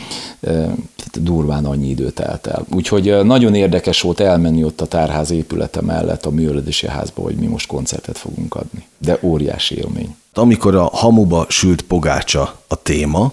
durván 1.12 1.64
annyi 1.64 1.88
idő 1.88 2.11
telt 2.11 2.47
el. 2.47 2.66
Úgyhogy 2.75 3.25
nagyon 3.25 3.54
érdekes 3.54 4.00
volt 4.00 4.21
elmenni 4.21 4.64
ott 4.64 4.81
a 4.81 4.87
tárház 4.87 5.31
épülete 5.31 5.81
mellett 5.81 6.26
a 6.26 6.31
művelődési 6.31 6.87
házba, 6.88 7.23
hogy 7.23 7.35
mi 7.35 7.47
most 7.47 7.66
koncertet 7.66 8.19
fogunk 8.19 8.54
adni. 8.54 8.85
De 8.99 9.19
óriási 9.23 9.76
élmény. 9.76 10.16
Amikor 10.33 10.75
a 10.75 10.90
hamuba 10.93 11.47
sült 11.49 11.83
pogácsa 11.83 12.61
a 12.69 12.83
téma, 12.83 13.33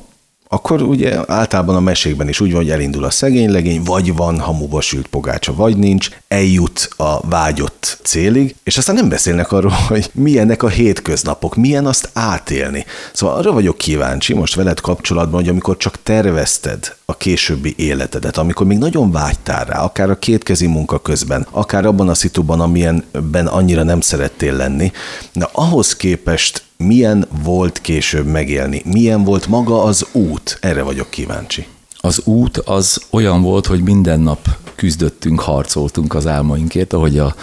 akkor 0.53 0.81
ugye 0.81 1.19
általában 1.27 1.75
a 1.75 1.79
mesékben 1.79 2.29
is 2.29 2.39
úgy 2.39 2.51
van, 2.51 2.61
hogy 2.61 2.71
elindul 2.71 3.03
a 3.03 3.09
szegény 3.09 3.51
legény, 3.51 3.83
vagy 3.83 4.15
van 4.15 4.39
hamuba 4.39 4.81
sült 4.81 5.07
pogácsa, 5.07 5.53
vagy 5.53 5.77
nincs, 5.77 6.09
eljut 6.27 6.89
a 6.97 7.27
vágyott 7.27 7.99
célig, 8.03 8.55
és 8.63 8.77
aztán 8.77 8.95
nem 8.95 9.09
beszélnek 9.09 9.51
arról, 9.51 9.71
hogy 9.87 10.09
milyenek 10.13 10.63
a 10.63 10.67
hétköznapok, 10.67 11.55
milyen 11.55 11.85
azt 11.85 12.09
átélni. 12.13 12.85
Szóval 13.13 13.37
arra 13.37 13.51
vagyok 13.51 13.77
kíváncsi 13.77 14.33
most 14.33 14.55
veled 14.55 14.79
kapcsolatban, 14.79 15.39
hogy 15.39 15.49
amikor 15.49 15.77
csak 15.77 16.03
tervezted 16.03 16.95
a 17.05 17.17
későbbi 17.17 17.73
életedet, 17.77 18.37
amikor 18.37 18.65
még 18.65 18.77
nagyon 18.77 19.11
vágytál 19.11 19.65
rá, 19.65 19.83
akár 19.83 20.09
a 20.09 20.19
kétkezi 20.19 20.67
munka 20.67 20.99
közben, 20.99 21.47
akár 21.51 21.85
abban 21.85 22.09
a 22.09 22.13
szituban, 22.13 22.61
amilyenben 22.61 23.47
annyira 23.47 23.83
nem 23.83 24.01
szerettél 24.01 24.53
lenni, 24.53 24.91
na 25.33 25.49
ahhoz 25.51 25.95
képest 25.95 26.63
milyen 26.81 27.27
volt 27.43 27.81
később 27.81 28.25
megélni? 28.25 28.81
Milyen 28.85 29.23
volt 29.23 29.47
maga 29.47 29.83
az 29.83 30.05
út? 30.11 30.57
Erre 30.61 30.81
vagyok 30.81 31.09
kíváncsi. 31.09 31.67
Az 31.97 32.21
út 32.23 32.57
az 32.57 33.01
olyan 33.09 33.41
volt, 33.41 33.65
hogy 33.65 33.81
minden 33.81 34.19
nap 34.19 34.47
küzdöttünk, 34.75 35.39
harcoltunk 35.39 36.13
az 36.13 36.27
álmainkért, 36.27 36.93
ahogy 36.93 37.17
a, 37.17 37.35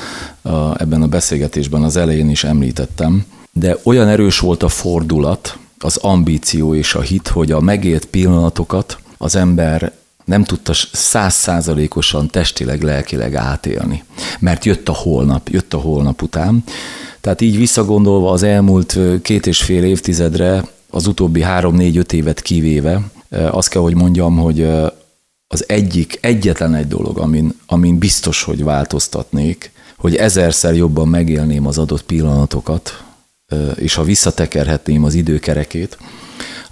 a, 0.42 0.80
ebben 0.80 1.02
a 1.02 1.06
beszélgetésben 1.06 1.82
az 1.82 1.96
elején 1.96 2.30
is 2.30 2.44
említettem, 2.44 3.24
de 3.52 3.76
olyan 3.82 4.08
erős 4.08 4.38
volt 4.38 4.62
a 4.62 4.68
fordulat, 4.68 5.58
az 5.78 5.96
ambíció 5.96 6.74
és 6.74 6.94
a 6.94 7.00
hit, 7.00 7.28
hogy 7.28 7.52
a 7.52 7.60
megélt 7.60 8.04
pillanatokat 8.04 8.98
az 9.18 9.36
ember 9.36 9.92
nem 10.24 10.44
tudta 10.44 10.72
százszázalékosan 10.92 12.28
testileg, 12.28 12.82
lelkileg 12.82 13.34
átélni. 13.34 14.04
Mert 14.38 14.64
jött 14.64 14.88
a 14.88 14.92
holnap, 14.92 15.48
jött 15.48 15.74
a 15.74 15.78
holnap 15.78 16.22
után, 16.22 16.64
tehát 17.28 17.42
így 17.42 17.58
visszagondolva 17.58 18.30
az 18.30 18.42
elmúlt 18.42 18.98
két 19.22 19.46
és 19.46 19.62
fél 19.62 19.84
évtizedre, 19.84 20.64
az 20.90 21.06
utóbbi 21.06 21.42
három-négy-öt 21.42 22.12
évet 22.12 22.42
kivéve, 22.42 23.10
azt 23.50 23.68
kell, 23.68 23.82
hogy 23.82 23.94
mondjam, 23.94 24.36
hogy 24.36 24.62
az 25.46 25.64
egyik, 25.66 26.18
egyetlen 26.20 26.74
egy 26.74 26.88
dolog, 26.88 27.18
amin, 27.18 27.54
amin 27.66 27.98
biztos, 27.98 28.42
hogy 28.42 28.64
változtatnék, 28.64 29.70
hogy 29.96 30.16
ezerszer 30.16 30.74
jobban 30.74 31.08
megélném 31.08 31.66
az 31.66 31.78
adott 31.78 32.02
pillanatokat, 32.02 33.04
és 33.74 33.94
ha 33.94 34.02
visszatekerhetném 34.02 35.04
az 35.04 35.14
időkerekét, 35.14 35.98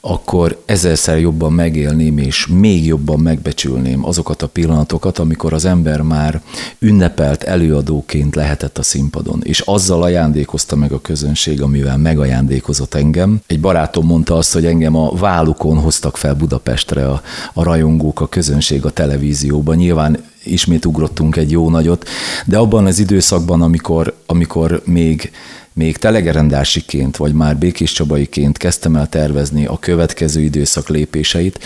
akkor 0.09 0.63
ezerszer 0.65 1.19
jobban 1.19 1.53
megélném, 1.53 2.19
és 2.19 2.47
még 2.47 2.87
jobban 2.87 3.21
megbecsülném 3.21 4.05
azokat 4.05 4.43
a 4.43 4.49
pillanatokat, 4.49 5.19
amikor 5.19 5.53
az 5.53 5.65
ember 5.65 6.01
már 6.01 6.43
ünnepelt 6.79 7.43
előadóként 7.43 8.35
lehetett 8.35 8.79
a 8.79 8.83
színpadon, 8.83 9.41
és 9.45 9.61
azzal 9.61 10.03
ajándékozta 10.03 10.77
meg 10.77 10.93
a 10.93 11.01
közönség, 11.01 11.63
amivel 11.63 11.97
megajándékozott 11.97 12.95
engem. 12.95 13.41
Egy 13.47 13.61
barátom 13.61 14.07
mondta 14.07 14.37
azt, 14.37 14.53
hogy 14.53 14.67
engem 14.67 14.97
a 14.97 15.15
vállukon 15.15 15.79
hoztak 15.79 16.17
fel 16.17 16.35
Budapestre 16.35 17.09
a, 17.09 17.23
a 17.53 17.63
rajongók, 17.63 18.21
a 18.21 18.27
közönség 18.27 18.85
a 18.85 18.91
televízióban. 18.91 19.77
Nyilván 19.77 20.19
ismét 20.45 20.85
ugrottunk 20.85 21.37
egy 21.37 21.51
jó 21.51 21.71
nagyot, 21.71 22.09
de 22.45 22.59
abban 22.59 22.87
az 22.87 22.99
időszakban, 22.99 23.63
amikor, 23.63 24.15
amikor 24.27 24.83
még 24.85 25.31
még 25.77 25.97
telegerendásiként, 25.97 27.17
vagy 27.17 27.33
már 27.33 27.57
Békés 27.57 27.93
Csabaiként 27.93 28.57
kezdtem 28.57 28.97
el 28.97 29.09
tervezni 29.09 29.67
a 29.67 29.79
következő 29.79 30.41
időszak 30.41 30.89
lépéseit, 30.89 31.59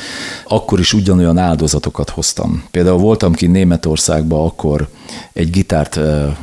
akkor 0.48 0.78
is 0.78 0.92
ugyanolyan 0.92 1.38
áldozatokat 1.38 2.10
hoztam. 2.10 2.64
Például 2.70 2.98
voltam 2.98 3.32
ki 3.32 3.46
Németországba 3.46 4.44
akkor 4.44 4.88
egy 5.32 5.50
gitárt 5.50 6.00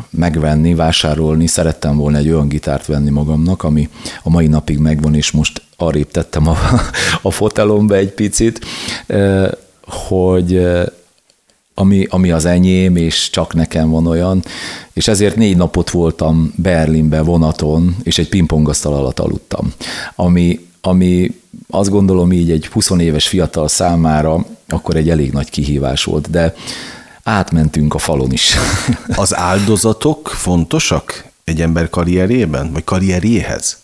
megvenni, 0.10 0.74
vásárolni, 0.74 1.48
szerettem 1.48 1.98
volna 1.98 2.18
egy 2.18 2.30
olyan 2.30 2.48
gitárt 2.48 2.86
venni 2.86 3.10
magamnak, 3.10 3.64
ami 3.64 3.90
a 4.24 4.30
mai 4.30 4.48
napig 4.48 4.78
megvan, 4.78 5.16
és 5.16 5.32
most 5.32 5.62
arrébb 5.78 6.12
tettem 6.12 6.48
a, 6.48 6.58
a 7.22 7.32
fotelomba 7.32 7.96
egy 7.96 8.12
picit, 8.12 8.66
hogy 9.88 10.68
ami, 11.80 12.06
ami 12.10 12.32
az 12.32 12.46
enyém, 12.46 12.96
és 12.96 13.30
csak 13.30 13.54
nekem 13.54 13.90
van 13.90 14.08
olyan, 14.08 14.44
és 14.94 15.08
ezért 15.08 15.36
négy 15.36 15.58
napot 15.58 15.90
voltam 15.90 16.54
Berlinbe 16.56 17.22
vonaton, 17.22 17.96
és 18.04 18.18
egy 18.18 18.30
pingpongasztal 18.30 18.94
alatt 18.94 19.20
aludtam, 19.20 19.74
ami, 20.16 20.68
ami 20.82 21.36
azt 21.70 21.90
gondolom 21.90 22.32
így 22.32 22.52
egy 22.52 22.68
20 22.68 22.90
éves 22.90 23.28
fiatal 23.28 23.68
számára 23.68 24.46
akkor 24.70 24.96
egy 24.96 25.10
elég 25.10 25.32
nagy 25.32 25.50
kihívás 25.50 26.04
volt, 26.04 26.30
de 26.30 26.54
átmentünk 27.24 27.94
a 27.94 27.98
falon 27.98 28.32
is. 28.32 28.56
Az 29.16 29.36
áldozatok 29.36 30.28
fontosak 30.28 31.26
egy 31.44 31.62
ember 31.62 31.90
karrierében, 31.90 32.72
vagy 32.72 32.84
karrierjéhez? 32.84 33.78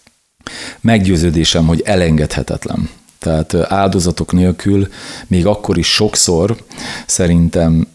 Meggyőződésem, 0.81 1.67
hogy 1.67 1.81
elengedhetetlen. 1.85 2.89
Tehát 3.23 3.53
áldozatok 3.53 4.31
nélkül 4.31 4.87
még 5.27 5.45
akkor 5.45 5.77
is 5.77 5.87
sokszor 5.93 6.63
szerintem 7.05 7.87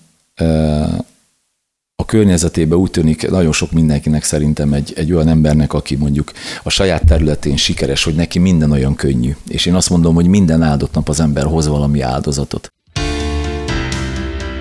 a 1.96 2.04
környezetébe 2.06 2.76
úgy 2.76 2.90
tűnik 2.90 3.30
nagyon 3.30 3.52
sok 3.52 3.72
mindenkinek 3.72 4.24
szerintem 4.24 4.72
egy, 4.72 4.92
egy 4.96 5.12
olyan 5.12 5.28
embernek, 5.28 5.72
aki 5.72 5.96
mondjuk 5.96 6.32
a 6.62 6.70
saját 6.70 7.04
területén 7.06 7.56
sikeres, 7.56 8.04
hogy 8.04 8.14
neki 8.14 8.38
minden 8.38 8.70
olyan 8.70 8.94
könnyű. 8.94 9.36
És 9.48 9.66
én 9.66 9.74
azt 9.74 9.90
mondom, 9.90 10.14
hogy 10.14 10.26
minden 10.26 10.62
áldott 10.62 10.94
nap 10.94 11.08
az 11.08 11.20
ember 11.20 11.44
hoz 11.44 11.66
valami 11.66 12.00
áldozatot. 12.00 12.72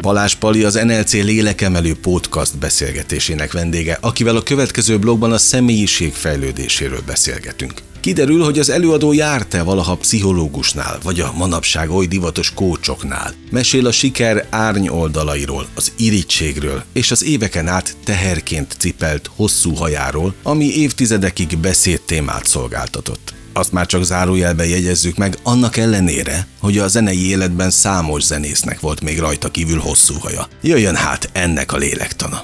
Balázs 0.01 0.35
Pali 0.35 0.63
az 0.63 0.73
NLC 0.73 1.13
lélekemelő 1.13 1.95
podcast 2.01 2.57
beszélgetésének 2.57 3.51
vendége, 3.51 3.97
akivel 4.01 4.35
a 4.35 4.43
következő 4.43 4.99
blogban 4.99 5.31
a 5.31 5.37
személyiség 5.37 6.13
fejlődéséről 6.13 7.01
beszélgetünk. 7.05 7.81
Kiderül, 8.07 8.43
hogy 8.43 8.59
az 8.59 8.69
előadó 8.69 9.13
járt-e 9.13 9.63
valaha 9.63 9.95
pszichológusnál, 9.95 10.99
vagy 11.03 11.19
a 11.19 11.33
manapság 11.37 11.89
oly 11.89 12.05
divatos 12.05 12.53
kócsoknál. 12.53 13.33
Mesél 13.51 13.87
a 13.87 13.91
siker 13.91 14.47
árny 14.49 14.87
oldalairól, 14.87 15.67
az 15.75 15.91
irítségről, 15.97 16.83
és 16.93 17.11
az 17.11 17.23
éveken 17.23 17.67
át 17.67 17.97
teherként 18.03 18.75
cipelt 18.79 19.29
hosszú 19.35 19.73
hajáról, 19.73 20.33
ami 20.43 20.65
évtizedekig 20.65 21.57
beszédtémát 21.57 22.45
szolgáltatott. 22.45 23.33
Azt 23.53 23.71
már 23.71 23.85
csak 23.85 24.03
zárójelben 24.03 24.67
jegyezzük 24.67 25.17
meg, 25.17 25.37
annak 25.43 25.77
ellenére, 25.77 26.47
hogy 26.59 26.77
a 26.77 26.87
zenei 26.87 27.27
életben 27.27 27.69
számos 27.69 28.23
zenésznek 28.23 28.79
volt 28.79 29.01
még 29.01 29.19
rajta 29.19 29.49
kívül 29.49 29.79
hosszú 29.79 30.13
haja. 30.19 30.47
Jöjjön 30.61 30.95
hát 30.95 31.29
ennek 31.33 31.73
a 31.73 31.77
lélektana. 31.77 32.43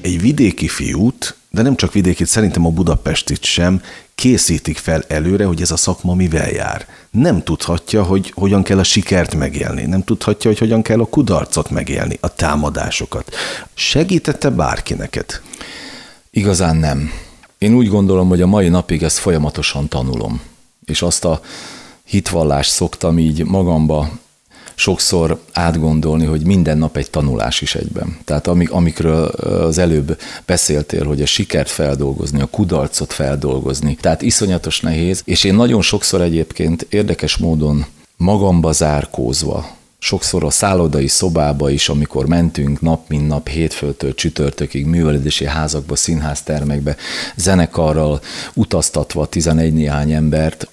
Egy 0.00 0.20
vidéki 0.20 0.68
fiút 0.68 1.36
de 1.52 1.62
nem 1.62 1.76
csak 1.76 1.92
vidékit, 1.92 2.26
szerintem 2.26 2.66
a 2.66 2.70
Budapestit 2.70 3.44
sem 3.44 3.82
készítik 4.14 4.78
fel 4.78 5.02
előre, 5.08 5.44
hogy 5.44 5.60
ez 5.60 5.70
a 5.70 5.76
szakma 5.76 6.14
mivel 6.14 6.50
jár. 6.50 6.86
Nem 7.10 7.42
tudhatja, 7.42 8.02
hogy 8.02 8.32
hogyan 8.34 8.62
kell 8.62 8.78
a 8.78 8.84
sikert 8.84 9.34
megélni, 9.34 9.82
nem 9.82 10.02
tudhatja, 10.02 10.50
hogy 10.50 10.58
hogyan 10.58 10.82
kell 10.82 11.00
a 11.00 11.06
kudarcot 11.06 11.70
megélni, 11.70 12.18
a 12.20 12.34
támadásokat. 12.34 13.34
Segítette 13.74 14.50
bárki 14.50 14.94
neked? 14.94 15.40
Igazán 16.30 16.76
nem. 16.76 17.12
Én 17.58 17.74
úgy 17.74 17.88
gondolom, 17.88 18.28
hogy 18.28 18.42
a 18.42 18.46
mai 18.46 18.68
napig 18.68 19.02
ezt 19.02 19.18
folyamatosan 19.18 19.88
tanulom. 19.88 20.40
És 20.84 21.02
azt 21.02 21.24
a 21.24 21.40
hitvallást 22.04 22.70
szoktam 22.70 23.18
így 23.18 23.44
magamba 23.44 24.10
sokszor 24.74 25.40
átgondolni, 25.52 26.24
hogy 26.24 26.46
minden 26.46 26.78
nap 26.78 26.96
egy 26.96 27.10
tanulás 27.10 27.60
is 27.60 27.74
egyben. 27.74 28.18
Tehát 28.24 28.46
amik, 28.46 28.70
amikről 28.70 29.24
az 29.26 29.78
előbb 29.78 30.18
beszéltél, 30.46 31.04
hogy 31.04 31.22
a 31.22 31.26
sikert 31.26 31.70
feldolgozni, 31.70 32.40
a 32.40 32.46
kudarcot 32.46 33.12
feldolgozni, 33.12 33.96
tehát 34.00 34.22
iszonyatos 34.22 34.80
nehéz, 34.80 35.22
és 35.24 35.44
én 35.44 35.54
nagyon 35.54 35.82
sokszor 35.82 36.20
egyébként 36.20 36.86
érdekes 36.90 37.36
módon 37.36 37.84
magamba 38.16 38.72
zárkózva, 38.72 39.66
sokszor 39.98 40.44
a 40.44 40.50
szállodai 40.50 41.08
szobába 41.08 41.70
is, 41.70 41.88
amikor 41.88 42.26
mentünk 42.26 42.80
nap 42.80 43.08
mint 43.08 43.28
nap, 43.28 43.48
hétfőtől 43.48 44.14
csütörtökig 44.14 44.86
művelődési 44.86 45.46
házakba, 45.46 45.96
színháztermekbe, 45.96 46.96
zenekarral 47.36 48.20
utaztatva 48.54 49.26
11 49.26 49.72
néhány 49.72 50.12
embert, 50.12 50.68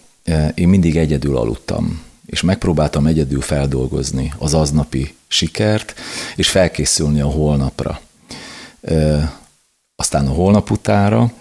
én 0.53 0.67
mindig 0.67 0.97
egyedül 0.97 1.37
aludtam 1.37 2.01
és 2.29 2.41
megpróbáltam 2.41 3.05
egyedül 3.05 3.41
feldolgozni 3.41 4.33
az 4.37 4.53
aznapi 4.53 5.15
sikert, 5.27 5.93
és 6.35 6.49
felkészülni 6.49 7.21
a 7.21 7.27
holnapra. 7.27 7.99
Aztán 9.95 10.27
a 10.27 10.31
holnap 10.31 10.71
utára, 10.71 11.31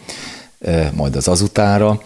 majd 0.93 1.17
az 1.17 1.29
azutára, 1.29 2.03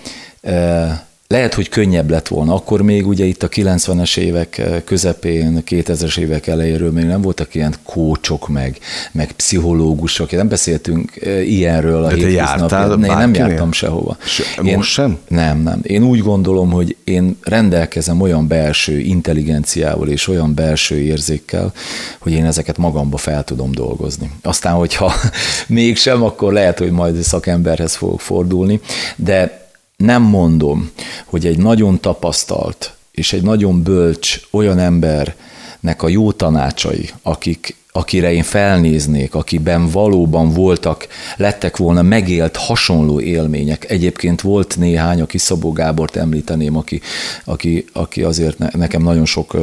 lehet, 1.32 1.54
hogy 1.54 1.68
könnyebb 1.68 2.10
lett 2.10 2.28
volna. 2.28 2.54
Akkor 2.54 2.82
még 2.82 3.06
ugye 3.06 3.24
itt 3.24 3.42
a 3.42 3.48
90-es 3.48 4.16
évek 4.16 4.58
eh, 4.58 4.82
közepén, 4.84 5.62
2000-es 5.66 6.18
évek 6.18 6.46
elejéről 6.46 6.92
még 6.92 7.04
nem 7.04 7.20
voltak 7.20 7.54
ilyen 7.54 7.74
kócsok, 7.82 8.48
meg, 8.48 8.78
meg 9.12 9.32
pszichológusok. 9.32 10.30
Nem 10.30 10.48
beszéltünk 10.48 11.16
eh, 11.16 11.50
ilyenről 11.50 12.04
a 12.04 12.14
De 12.14 12.30
jártál 12.30 12.90
Én 12.90 12.98
nem 12.98 13.34
jártam 13.34 13.72
sehova. 13.72 14.16
Se, 14.24 14.42
én, 14.62 14.76
most 14.76 14.90
sem? 14.90 15.18
Nem, 15.28 15.62
nem. 15.62 15.80
Én 15.82 16.02
úgy 16.04 16.20
gondolom, 16.20 16.70
hogy 16.70 16.96
én 17.04 17.38
rendelkezem 17.42 18.20
olyan 18.20 18.46
belső 18.46 18.98
intelligenciával 18.98 20.08
és 20.08 20.28
olyan 20.28 20.54
belső 20.54 20.98
érzékkel, 20.98 21.72
hogy 22.18 22.32
én 22.32 22.44
ezeket 22.44 22.76
magamba 22.78 23.16
fel 23.16 23.44
tudom 23.44 23.72
dolgozni. 23.72 24.30
Aztán, 24.42 24.74
hogyha 24.74 25.12
mégsem, 25.68 26.22
akkor 26.22 26.52
lehet, 26.52 26.78
hogy 26.78 26.90
majd 26.90 27.22
szakemberhez 27.22 27.94
fogok 27.94 28.20
fordulni, 28.20 28.80
de 29.16 29.61
nem 30.02 30.22
mondom, 30.22 30.90
hogy 31.26 31.46
egy 31.46 31.58
nagyon 31.58 32.00
tapasztalt 32.00 32.94
és 33.12 33.32
egy 33.32 33.42
nagyon 33.42 33.82
bölcs 33.82 34.40
olyan 34.50 34.78
embernek 34.78 36.02
a 36.02 36.08
jó 36.08 36.32
tanácsai, 36.32 37.10
akik 37.22 37.76
akire 37.94 38.32
én 38.32 38.42
felnéznék, 38.42 39.34
akiben 39.34 39.90
valóban 39.90 40.50
voltak, 40.50 41.06
lettek 41.36 41.76
volna 41.76 42.02
megélt 42.02 42.56
hasonló 42.56 43.20
élmények. 43.20 43.90
Egyébként 43.90 44.40
volt 44.40 44.76
néhány, 44.78 45.20
aki 45.20 45.38
Szabó 45.38 45.72
Gábort 45.72 46.16
említeném, 46.16 46.76
aki, 46.76 47.00
aki, 47.44 47.84
aki 47.92 48.22
azért 48.22 48.58
nekem 48.76 49.02
nagyon 49.02 49.24
sok 49.24 49.56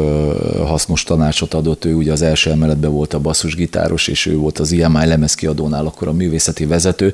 hasznos 0.66 1.04
tanácsot 1.04 1.54
adott. 1.54 1.86
Ő 1.86 1.94
ugye 1.94 2.12
az 2.12 2.22
első 2.22 2.52
emeletben 2.52 2.92
volt 2.92 3.14
a 3.14 3.20
basszusgitáros, 3.20 4.08
és 4.08 4.26
ő 4.26 4.38
volt 4.38 4.60
az 4.60 4.72
IMI 4.72 5.06
lemezkiadónál 5.06 5.86
akkor 5.86 6.08
a 6.08 6.14
művészeti 6.14 6.66
vezető, 6.66 7.14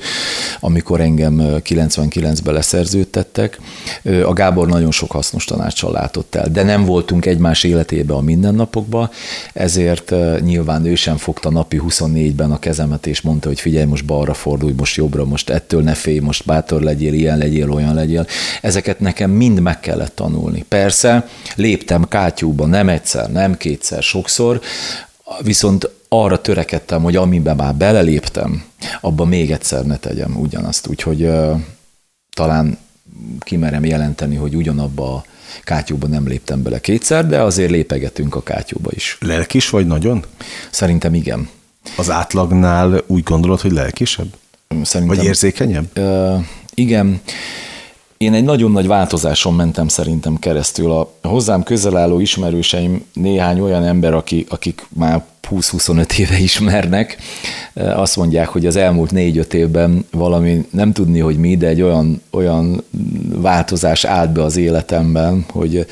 amikor 0.60 1.02
engem 1.02 1.42
99-ben 1.42 2.54
leszerződtettek. 2.54 3.60
A 4.26 4.34
Gábor 4.34 4.68
nagyon 4.68 4.92
sok 4.92 5.12
hasznos 5.12 5.46
tanácssal 5.46 5.92
látott 5.92 6.36
el, 6.36 6.50
de 6.50 6.64
nem 6.64 6.86
voltunk 6.86 7.26
egymás 7.26 7.64
életébe 7.64 8.14
a 8.14 8.22
mindennapokban, 8.22 9.10
ezért 9.54 10.14
nyilván 10.42 10.86
ő 10.86 10.96
sem 11.06 11.18
fogta 11.18 11.50
napi 11.50 11.82
24-ben 11.88 12.52
a 12.52 12.60
kezemet, 12.60 13.08
és 13.08 13.22
mondta, 13.22 13.48
hogy 13.48 13.60
figyelj, 13.60 13.86
most 13.86 14.06
balra 14.06 14.34
fordulj, 14.34 14.74
most 14.74 14.96
jobbra, 14.96 15.26
most 15.26 15.50
ettől 15.50 15.82
ne 15.82 15.94
félj, 15.94 16.20
most 16.20 16.46
bátor 16.46 16.82
legyél, 16.82 17.14
ilyen 17.14 17.38
legyél, 17.38 17.72
olyan 17.72 17.94
legyél. 17.94 18.28
Ezeket 18.62 19.00
nekem 19.00 19.32
mind 19.32 19.60
meg 19.60 19.80
kellett 19.80 20.16
tanulni. 20.16 20.66
Persze, 20.68 21.28
léptem 21.56 22.08
kátyúba 22.08 22.66
nem 22.66 22.90
egyszer, 22.90 23.32
nem 23.32 23.58
kétszer, 23.58 24.04
sokszor, 24.04 24.62
viszont 25.42 25.90
arra 26.10 26.42
törekedtem, 26.42 27.04
hogy 27.04 27.16
amiben 27.16 27.56
már 27.56 27.76
beleléptem, 27.76 28.64
abba 29.02 29.26
még 29.26 29.52
egyszer 29.52 29.86
ne 29.86 29.98
tegyem 29.98 30.36
ugyanazt. 30.38 30.88
Úgyhogy 30.88 31.30
talán 32.36 32.78
kimerem 33.40 33.86
jelenteni, 33.86 34.36
hogy 34.36 34.56
ugyanabba 34.56 35.14
a 35.14 35.24
kátyúba 35.64 36.08
nem 36.08 36.28
léptem 36.28 36.64
bele 36.64 36.80
kétszer, 36.80 37.28
de 37.28 37.42
azért 37.42 37.72
lépegetünk 37.72 38.36
a 38.36 38.44
kátyúba 38.44 38.90
is. 38.94 39.18
Lelkis 39.22 39.70
vagy 39.70 39.88
nagyon? 39.88 40.26
Szerintem 40.70 41.14
igen. 41.14 41.50
Az 41.98 42.10
átlagnál 42.10 43.04
úgy 43.08 43.24
gondolod, 43.24 43.62
hogy 43.62 43.72
lelkisebb? 43.72 44.34
Szerintem, 44.84 45.18
vagy 45.18 45.26
érzékenyebb? 45.26 45.98
Uh, 45.98 46.46
igen. 46.74 47.22
Én 48.18 48.34
egy 48.34 48.44
nagyon 48.44 48.72
nagy 48.72 48.88
változáson 48.88 49.54
mentem 49.54 49.88
szerintem 49.88 50.40
keresztül. 50.40 50.92
A 50.92 51.12
hozzám 51.22 51.64
közel 51.64 51.98
álló 51.98 52.20
ismerőseim 52.20 53.06
néhány 53.14 53.60
olyan 53.60 53.84
ember, 53.84 54.14
aki, 54.14 54.46
akik 54.50 54.86
már 54.90 55.26
20-25 55.52 56.18
éve 56.18 56.40
ismernek, 56.40 57.18
azt 57.74 58.16
mondják, 58.16 58.48
hogy 58.48 58.66
az 58.66 58.76
elmúlt 58.76 59.12
4-5 59.14 59.54
évben 59.54 60.06
valami, 60.12 60.66
nem 60.70 60.94
tudni, 60.94 61.20
hogy 61.20 61.38
mi, 61.38 61.58
de 61.58 61.68
egy 61.68 61.82
olyan, 61.82 62.22
olyan 62.32 62.84
változás 63.36 64.04
állt 64.04 64.32
be 64.32 64.44
az 64.44 64.58
életemben, 64.58 65.46
hogy, 65.50 65.86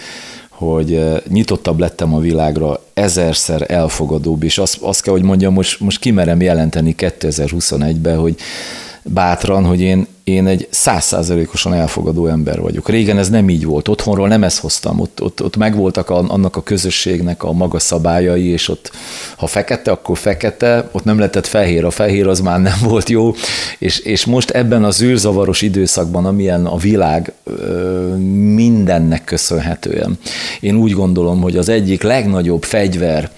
hogy 0.50 1.04
nyitottabb 1.30 1.80
lettem 1.80 2.14
a 2.14 2.20
világra, 2.20 2.84
ezerszer 2.94 3.66
elfogadóbb, 3.68 4.44
és 4.44 4.58
azt, 4.58 4.78
azt 4.82 5.02
kell, 5.02 5.14
hogy 5.14 5.24
mondjam, 5.24 5.54
most, 5.54 5.80
most 5.80 6.00
kimerem 6.00 6.42
jelenteni 6.42 6.96
2021-ben, 6.98 8.18
hogy 8.18 8.36
bátran, 9.04 9.66
hogy 9.66 9.82
én, 9.82 10.08
én 10.24 10.48
egy 10.48 10.68
százszázalékosan 10.70 11.74
elfogadó 11.74 12.28
ember 12.28 12.62
vagyok. 12.62 12.90
Régen 12.90 13.18
ez 13.18 13.30
nem 13.30 13.50
így 13.50 13.66
volt, 13.66 13.88
otthonról 13.88 14.28
nem 14.28 14.44
ezt 14.44 14.60
hoztam, 14.60 15.00
ott, 15.00 15.22
ott, 15.22 15.44
ott 15.44 15.58
megvoltak 15.58 16.10
a, 16.10 16.30
annak 16.30 16.56
a 16.56 16.64
közösségnek 16.64 17.44
a 17.44 17.52
maga 17.52 17.80
szabályai, 17.80 18.46
és 18.46 18.70
ott 18.70 18.92
ha 19.38 19.48
fekete, 19.48 19.92
akkor 19.92 20.18
fekete, 20.18 20.90
ott 20.92 21.04
nem 21.04 21.18
lehetett 21.18 21.48
fehér, 21.48 21.86
a 21.86 21.92
fehér 21.92 22.28
az 22.28 22.40
már 22.40 22.62
nem 22.62 22.80
volt 22.84 23.10
jó, 23.10 23.34
és, 23.80 24.00
és 24.00 24.26
most 24.26 24.50
ebben 24.50 24.84
az 24.84 25.02
űrzavaros 25.02 25.62
időszakban, 25.62 26.26
amilyen 26.26 26.66
a 26.66 26.78
világ 26.78 27.34
mindennek 28.54 29.24
köszönhetően, 29.24 30.18
én 30.60 30.76
úgy 30.76 30.92
gondolom, 30.92 31.42
hogy 31.42 31.58
az 31.58 31.70
egyik 31.70 32.02
legnagyobb 32.02 32.64
fegyver 32.64 33.32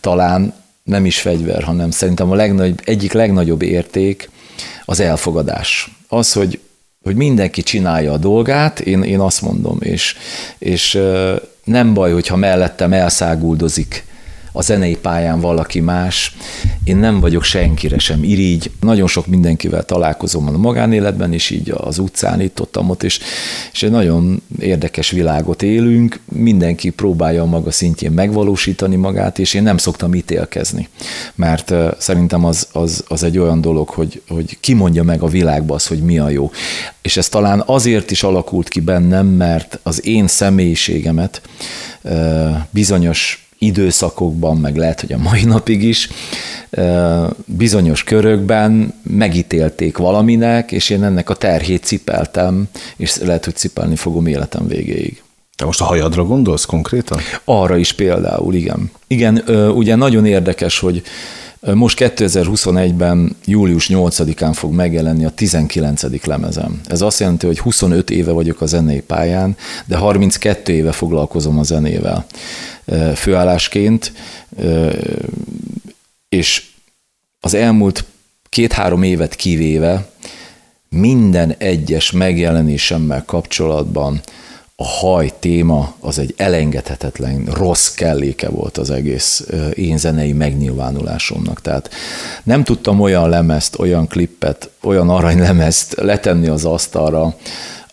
talán 0.00 0.52
nem 0.82 1.04
is 1.04 1.20
fegyver, 1.20 1.62
hanem 1.62 1.90
szerintem 1.90 2.30
a 2.30 2.34
legnagyobb, 2.34 2.80
egyik 2.84 3.12
legnagyobb 3.12 3.62
érték, 3.62 4.30
az 4.90 5.00
elfogadás. 5.00 5.90
Az, 6.08 6.32
hogy, 6.32 6.60
hogy 7.02 7.16
mindenki 7.16 7.62
csinálja 7.62 8.12
a 8.12 8.16
dolgát, 8.16 8.80
én, 8.80 9.02
én 9.02 9.20
azt 9.20 9.42
mondom, 9.42 9.78
és, 9.80 10.16
és 10.58 10.98
nem 11.64 11.94
baj, 11.94 12.12
hogyha 12.12 12.36
mellettem 12.36 12.92
elszáguldozik 12.92 14.04
a 14.52 14.62
zenei 14.62 14.96
pályán 14.96 15.40
valaki 15.40 15.80
más. 15.80 16.36
Én 16.84 16.96
nem 16.96 17.20
vagyok 17.20 17.42
senkire 17.42 17.98
sem 17.98 18.24
irigy. 18.24 18.70
Nagyon 18.80 19.06
sok 19.06 19.26
mindenkivel 19.26 19.84
találkozom 19.84 20.48
a 20.48 20.50
magánéletben 20.50 21.32
is, 21.32 21.50
így 21.50 21.72
az 21.76 21.98
utcán, 21.98 22.40
itt 22.40 22.60
ott, 22.60 22.78
ott, 22.78 23.02
és, 23.02 23.20
és 23.72 23.82
egy 23.82 23.90
nagyon 23.90 24.42
érdekes 24.58 25.10
világot 25.10 25.62
élünk. 25.62 26.20
Mindenki 26.32 26.90
próbálja 26.90 27.42
a 27.42 27.46
maga 27.46 27.70
szintjén 27.70 28.12
megvalósítani 28.12 28.96
magát, 28.96 29.38
és 29.38 29.54
én 29.54 29.62
nem 29.62 29.76
szoktam 29.76 30.14
ítélkezni. 30.14 30.88
Mert 31.34 31.74
szerintem 31.98 32.44
az, 32.44 32.68
az, 32.72 33.04
az 33.08 33.22
egy 33.22 33.38
olyan 33.38 33.60
dolog, 33.60 33.88
hogy, 33.88 34.22
hogy 34.28 34.58
kimondja 34.60 35.02
meg 35.02 35.22
a 35.22 35.26
világba 35.26 35.74
az, 35.74 35.86
hogy 35.86 36.02
mi 36.02 36.18
a 36.18 36.28
jó. 36.28 36.50
És 37.02 37.16
ez 37.16 37.28
talán 37.28 37.62
azért 37.66 38.10
is 38.10 38.22
alakult 38.22 38.68
ki 38.68 38.80
bennem, 38.80 39.26
mert 39.26 39.78
az 39.82 40.06
én 40.06 40.26
személyiségemet 40.26 41.42
bizonyos 42.70 43.49
időszakokban, 43.62 44.56
meg 44.56 44.76
lehet, 44.76 45.00
hogy 45.00 45.12
a 45.12 45.18
mai 45.18 45.44
napig 45.44 45.82
is 45.82 46.08
bizonyos 47.44 48.04
körökben 48.04 48.94
megítélték 49.02 49.96
valaminek, 49.96 50.72
és 50.72 50.90
én 50.90 51.04
ennek 51.04 51.30
a 51.30 51.34
terhét 51.34 51.84
cipeltem, 51.84 52.68
és 52.96 53.16
lehet, 53.16 53.44
hogy 53.44 53.56
cipelni 53.56 53.96
fogom 53.96 54.26
életem 54.26 54.66
végéig. 54.66 55.22
Te 55.56 55.64
most 55.64 55.80
a 55.80 55.84
hajadra 55.84 56.24
gondolsz 56.24 56.64
konkrétan? 56.64 57.18
Arra 57.44 57.76
is 57.76 57.92
például, 57.92 58.54
igen. 58.54 58.90
Igen, 59.06 59.36
ugye 59.74 59.94
nagyon 59.94 60.26
érdekes, 60.26 60.78
hogy 60.78 61.02
most 61.60 61.98
2021-ben 62.00 63.36
július 63.44 63.88
8-án 63.92 64.50
fog 64.54 64.72
megjelenni 64.72 65.24
a 65.24 65.30
19. 65.30 66.24
lemezem. 66.24 66.80
Ez 66.86 67.00
azt 67.00 67.20
jelenti, 67.20 67.46
hogy 67.46 67.58
25 67.58 68.10
éve 68.10 68.32
vagyok 68.32 68.60
a 68.60 68.66
zenei 68.66 69.00
pályán, 69.00 69.56
de 69.86 69.96
32 69.96 70.72
éve 70.72 70.92
foglalkozom 70.92 71.58
a 71.58 71.62
zenével 71.62 72.26
főállásként, 73.14 74.12
és 76.28 76.64
az 77.40 77.54
elmúlt 77.54 78.04
két-három 78.48 79.02
évet 79.02 79.34
kivéve 79.34 80.10
minden 80.88 81.54
egyes 81.58 82.10
megjelenésemmel 82.10 83.24
kapcsolatban 83.24 84.20
a 84.82 84.84
haj 84.84 85.32
téma 85.38 85.94
az 86.00 86.18
egy 86.18 86.34
elengedhetetlen 86.36 87.44
rossz 87.44 87.88
kelléke 87.94 88.48
volt 88.48 88.78
az 88.78 88.90
egész 88.90 89.46
én 89.74 89.98
zenei 89.98 90.32
megnyilvánulásomnak. 90.32 91.60
Tehát 91.60 91.90
nem 92.42 92.64
tudtam 92.64 93.00
olyan 93.00 93.28
lemezt, 93.28 93.78
olyan 93.78 94.06
klippet, 94.06 94.70
olyan 94.82 95.10
aranylemezt 95.10 95.94
letenni 95.94 96.48
az 96.48 96.64
asztalra, 96.64 97.34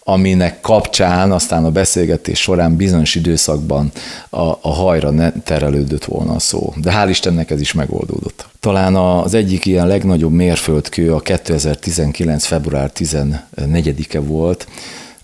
aminek 0.04 0.62
kapcsán 0.62 1.32
aztán 1.32 1.66
a 1.66 1.72
beszélgetés 1.72 2.40
során 2.40 2.76
bizonyos 2.76 3.16
időszakban 3.16 3.92
a, 4.30 4.42
a 4.62 4.74
hajra 4.74 5.10
ne 5.10 5.32
terelődött 5.32 6.06
volna 6.06 6.34
a 6.34 6.40
szó. 6.40 6.74
De 6.76 6.92
hál' 6.92 7.10
Istennek 7.10 7.52
ez 7.52 7.62
is 7.62 7.74
megoldódott. 7.74 8.48
Talán 8.60 8.96
az 8.96 9.34
egyik 9.34 9.66
ilyen 9.66 9.88
legnagyobb 9.88 10.32
mérföldkő 10.34 11.14
a 11.14 11.20
2019. 11.20 12.46
február 12.46 12.92
14-e 12.96 14.20
volt, 14.20 14.68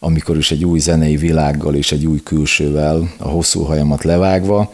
amikor 0.04 0.38
is 0.38 0.52
egy 0.52 0.66
új 0.66 0.80
zenei 0.80 1.16
világgal 1.16 1.76
és 1.76 1.92
egy 1.92 2.06
új 2.06 2.24
külsővel, 2.24 3.14
a 3.18 3.28
hosszú 3.28 3.62
hajamat 3.62 4.04
levágva, 4.04 4.72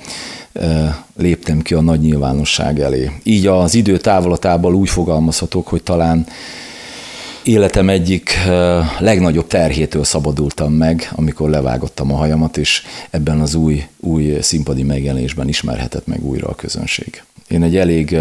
léptem 1.18 1.62
ki 1.62 1.74
a 1.74 1.82
nagy 1.82 2.00
nyilvánosság 2.00 2.80
elé. 2.80 3.12
Így 3.24 3.48
az 3.48 3.76
idő 3.76 3.98
távolatából 3.98 4.74
úgy 4.74 4.90
fogalmazhatok, 4.90 5.68
hogy 5.68 5.84
talán 5.84 6.26
életem 7.44 7.90
egyik 7.90 8.32
legnagyobb 9.00 9.48
terhétől 9.48 10.04
szabadultam 10.04 10.74
meg, 10.74 11.12
amikor 11.16 11.50
levágottam 11.50 12.14
a 12.14 12.16
hajamat, 12.16 12.58
és 12.58 12.84
ebben 13.10 13.40
az 13.40 13.56
új, 13.56 13.84
új 14.00 14.38
színpadi 14.42 14.84
megjelenésben 14.84 15.48
ismerhetett 15.48 16.08
meg 16.08 16.24
újra 16.24 16.48
a 16.48 16.56
közönség. 16.56 17.24
Én 17.48 17.64
egy 17.64 17.78
elég 17.78 18.18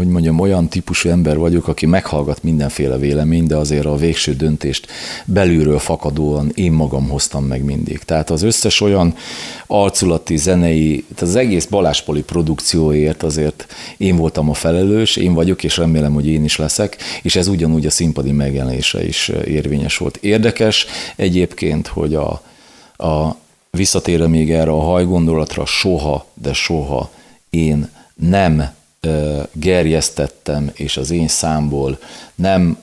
hogy 0.00 0.08
mondjam, 0.08 0.38
olyan 0.38 0.68
típusú 0.68 1.08
ember 1.08 1.38
vagyok, 1.38 1.68
aki 1.68 1.86
meghallgat 1.86 2.42
mindenféle 2.42 2.96
véleményt, 2.96 3.48
de 3.48 3.56
azért 3.56 3.84
a 3.84 3.96
végső 3.96 4.34
döntést 4.34 4.86
belülről 5.24 5.78
fakadóan 5.78 6.52
én 6.54 6.72
magam 6.72 7.08
hoztam 7.08 7.44
meg 7.44 7.64
mindig. 7.64 7.98
Tehát 7.98 8.30
az 8.30 8.42
összes 8.42 8.80
olyan 8.80 9.14
arculati, 9.66 10.36
zenei, 10.36 11.04
tehát 11.14 11.34
az 11.34 11.36
egész 11.36 11.64
Baláspoli 11.64 12.22
produkcióért 12.22 13.22
azért 13.22 13.66
én 13.96 14.16
voltam 14.16 14.48
a 14.48 14.54
felelős, 14.54 15.16
én 15.16 15.34
vagyok, 15.34 15.64
és 15.64 15.76
remélem, 15.76 16.12
hogy 16.12 16.26
én 16.26 16.44
is 16.44 16.56
leszek, 16.56 16.96
és 17.22 17.36
ez 17.36 17.48
ugyanúgy 17.48 17.86
a 17.86 17.90
színpadi 17.90 18.32
megjelenése 18.32 19.06
is 19.06 19.28
érvényes 19.28 19.96
volt. 19.96 20.16
Érdekes 20.16 20.86
egyébként, 21.16 21.86
hogy 21.86 22.14
a, 22.14 22.42
a 22.96 23.36
visszatérve 23.70 24.28
még 24.28 24.52
erre 24.52 24.70
a 24.70 24.80
hajgondolatra, 24.80 25.66
soha, 25.66 26.26
de 26.34 26.52
soha 26.52 27.10
én 27.50 27.88
nem 28.14 28.78
gerjesztettem, 29.52 30.70
és 30.74 30.96
az 30.96 31.10
én 31.10 31.28
számból 31.28 31.98
nem, 32.34 32.78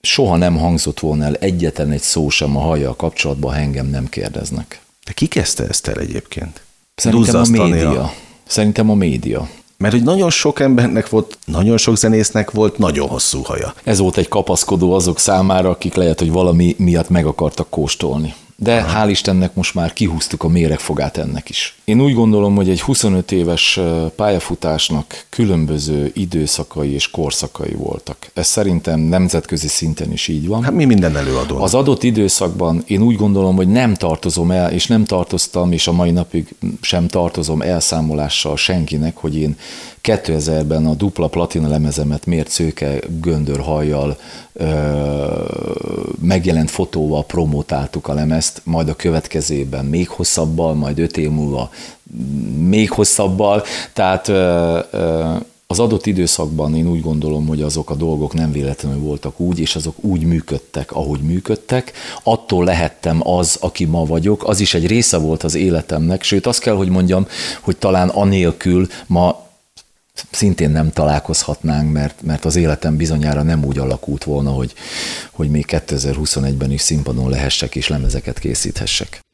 soha 0.00 0.36
nem 0.36 0.56
hangzott 0.58 1.00
volna 1.00 1.24
el 1.24 1.34
egyetlen 1.34 1.90
egy 1.90 2.02
szó 2.02 2.28
sem 2.28 2.56
a 2.56 2.60
hajjal 2.60 2.96
kapcsolatban, 2.96 3.52
ha 3.52 3.58
engem 3.58 3.86
nem 3.86 4.08
kérdeznek. 4.08 4.80
De 5.04 5.12
ki 5.12 5.26
kezdte 5.26 5.66
ezt 5.66 5.88
el 5.88 5.98
egyébként? 5.98 6.62
Szerintem 6.94 7.40
a 7.40 7.46
média. 7.46 8.12
Szerintem 8.46 8.90
a 8.90 8.94
média. 8.94 9.48
Mert 9.76 9.94
hogy 9.94 10.02
nagyon 10.02 10.30
sok 10.30 10.60
embernek 10.60 11.08
volt, 11.08 11.38
nagyon 11.44 11.76
sok 11.76 11.96
zenésznek 11.96 12.50
volt 12.50 12.78
nagyon 12.78 13.08
hosszú 13.08 13.42
haja. 13.42 13.74
Ez 13.84 13.98
volt 13.98 14.16
egy 14.16 14.28
kapaszkodó 14.28 14.92
azok 14.92 15.18
számára, 15.18 15.70
akik 15.70 15.94
lehet, 15.94 16.18
hogy 16.18 16.30
valami 16.30 16.74
miatt 16.78 17.08
meg 17.08 17.26
akartak 17.26 17.70
kóstolni 17.70 18.34
de 18.56 18.76
Aha. 18.76 18.88
hál' 18.88 19.10
Istennek 19.10 19.54
most 19.54 19.74
már 19.74 19.92
kihúztuk 19.92 20.42
a 20.42 20.48
méregfogát 20.48 21.16
ennek 21.16 21.48
is. 21.48 21.76
Én 21.84 22.00
úgy 22.00 22.14
gondolom, 22.14 22.54
hogy 22.54 22.68
egy 22.68 22.80
25 22.80 23.32
éves 23.32 23.80
pályafutásnak 24.16 25.24
különböző 25.28 26.10
időszakai 26.14 26.92
és 26.92 27.10
korszakai 27.10 27.72
voltak. 27.72 28.16
Ez 28.34 28.46
szerintem 28.46 29.00
nemzetközi 29.00 29.68
szinten 29.68 30.12
is 30.12 30.28
így 30.28 30.46
van. 30.46 30.62
Hát 30.62 30.72
mi 30.72 30.84
minden 30.84 31.16
előadó? 31.16 31.62
Az 31.62 31.74
adott 31.74 32.02
időszakban 32.02 32.84
én 32.86 33.02
úgy 33.02 33.16
gondolom, 33.16 33.56
hogy 33.56 33.68
nem 33.68 33.94
tartozom 33.94 34.50
el, 34.50 34.72
és 34.72 34.86
nem 34.86 35.04
tartoztam, 35.04 35.72
és 35.72 35.86
a 35.86 35.92
mai 35.92 36.10
napig 36.10 36.54
sem 36.80 37.06
tartozom 37.06 37.62
elszámolással 37.62 38.56
senkinek, 38.56 39.16
hogy 39.16 39.36
én 39.36 39.56
2000-ben 40.06 40.86
a 40.86 40.94
dupla 40.94 41.28
platina 41.28 41.68
lemezemet 41.68 42.26
miért 42.26 42.48
szőke 42.48 42.98
göndörhajjal 43.20 44.16
megjelent 46.20 46.70
fotóval 46.70 47.24
promotáltuk 47.24 48.08
a 48.08 48.14
lemezt, 48.14 48.60
majd 48.64 48.88
a 48.88 48.96
következőben 48.96 49.84
még 49.84 50.08
hosszabbal, 50.08 50.74
majd 50.74 50.98
öt 50.98 51.16
év 51.16 51.30
múlva 51.30 51.70
még 52.58 52.90
hosszabbal, 52.90 53.62
tehát 53.92 54.28
ö, 54.28 54.78
ö, 54.90 55.34
az 55.66 55.78
adott 55.78 56.06
időszakban 56.06 56.74
én 56.74 56.88
úgy 56.88 57.00
gondolom, 57.00 57.46
hogy 57.46 57.62
azok 57.62 57.90
a 57.90 57.94
dolgok 57.94 58.34
nem 58.34 58.52
véletlenül 58.52 58.98
voltak 58.98 59.40
úgy, 59.40 59.58
és 59.58 59.76
azok 59.76 59.94
úgy 60.00 60.22
működtek, 60.22 60.92
ahogy 60.92 61.20
működtek. 61.20 61.92
Attól 62.22 62.64
lehettem 62.64 63.28
az, 63.28 63.56
aki 63.60 63.84
ma 63.84 64.04
vagyok, 64.04 64.48
az 64.48 64.60
is 64.60 64.74
egy 64.74 64.86
része 64.86 65.16
volt 65.16 65.42
az 65.42 65.54
életemnek, 65.54 66.22
sőt 66.22 66.46
azt 66.46 66.60
kell, 66.60 66.74
hogy 66.74 66.88
mondjam, 66.88 67.26
hogy 67.60 67.76
talán 67.76 68.08
anélkül 68.08 68.86
ma 69.06 69.45
szintén 70.30 70.70
nem 70.70 70.90
találkozhatnánk, 70.90 71.92
mert, 71.92 72.22
mert 72.22 72.44
az 72.44 72.56
életem 72.56 72.96
bizonyára 72.96 73.42
nem 73.42 73.64
úgy 73.64 73.78
alakult 73.78 74.24
volna, 74.24 74.50
hogy, 74.50 74.72
hogy 75.32 75.50
még 75.50 75.64
2021-ben 75.68 76.72
is 76.72 76.80
színpadon 76.80 77.30
lehessek 77.30 77.74
és 77.74 77.88
lemezeket 77.88 78.38
készíthessek. 78.38 79.24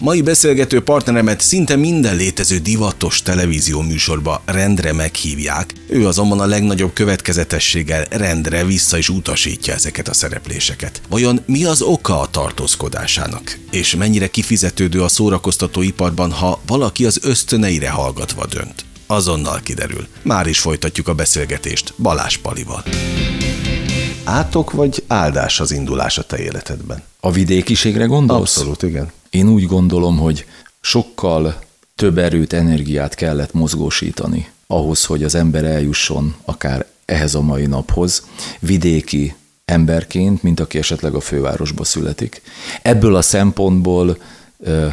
Mai 0.00 0.22
beszélgető 0.22 0.80
partneremet 0.80 1.40
szinte 1.40 1.76
minden 1.76 2.16
létező 2.16 2.58
divatos 2.58 3.22
televízió 3.22 3.80
műsorba 3.80 4.42
rendre 4.44 4.92
meghívják, 4.92 5.72
ő 5.88 6.06
azonban 6.06 6.40
a 6.40 6.46
legnagyobb 6.46 6.92
következetességgel 6.92 8.04
rendre 8.10 8.64
vissza 8.64 8.98
is 8.98 9.08
utasítja 9.08 9.74
ezeket 9.74 10.08
a 10.08 10.14
szerepléseket. 10.14 11.00
Vajon 11.08 11.40
mi 11.46 11.64
az 11.64 11.82
oka 11.82 12.20
a 12.20 12.26
tartózkodásának? 12.26 13.58
És 13.70 13.94
mennyire 13.94 14.26
kifizetődő 14.26 15.02
a 15.02 15.08
szórakoztató 15.08 15.82
iparban, 15.82 16.32
ha 16.32 16.60
valaki 16.66 17.06
az 17.06 17.18
ösztöneire 17.22 17.90
hallgatva 17.90 18.46
dönt? 18.46 18.84
Azonnal 19.10 19.60
kiderül. 19.62 20.06
Már 20.22 20.46
is 20.46 20.60
folytatjuk 20.60 21.08
a 21.08 21.14
beszélgetést 21.14 21.94
Balás 21.96 22.36
Palival. 22.36 22.82
Átok 24.24 24.72
vagy 24.72 25.02
áldás 25.06 25.60
az 25.60 25.70
indulás 25.70 26.18
a 26.18 26.22
te 26.22 26.38
életedben? 26.38 27.02
A 27.20 27.30
vidékiségre 27.30 28.04
gondolsz? 28.04 28.56
Abszolút, 28.56 28.82
igen. 28.82 29.12
Én 29.30 29.48
úgy 29.48 29.66
gondolom, 29.66 30.18
hogy 30.18 30.44
sokkal 30.80 31.58
több 31.94 32.18
erőt, 32.18 32.52
energiát 32.52 33.14
kellett 33.14 33.52
mozgósítani 33.52 34.50
ahhoz, 34.66 35.04
hogy 35.04 35.24
az 35.24 35.34
ember 35.34 35.64
eljusson 35.64 36.34
akár 36.44 36.86
ehhez 37.04 37.34
a 37.34 37.40
mai 37.40 37.66
naphoz, 37.66 38.26
vidéki 38.60 39.34
emberként, 39.64 40.42
mint 40.42 40.60
aki 40.60 40.78
esetleg 40.78 41.14
a 41.14 41.20
fővárosba 41.20 41.84
születik. 41.84 42.42
Ebből 42.82 43.14
a 43.14 43.22
szempontból 43.22 44.18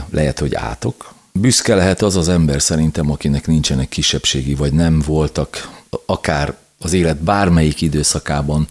lehet, 0.09 0.39
hogy 0.39 0.55
átok, 0.55 1.15
Büszke 1.39 1.75
lehet 1.75 2.01
az 2.01 2.15
az 2.15 2.29
ember 2.29 2.61
szerintem, 2.61 3.11
akinek 3.11 3.47
nincsenek 3.47 3.89
kisebbségi, 3.89 4.55
vagy 4.55 4.73
nem 4.73 5.03
voltak 5.05 5.69
akár 6.05 6.55
az 6.79 6.93
élet 6.93 7.17
bármelyik 7.17 7.81
időszakában 7.81 8.67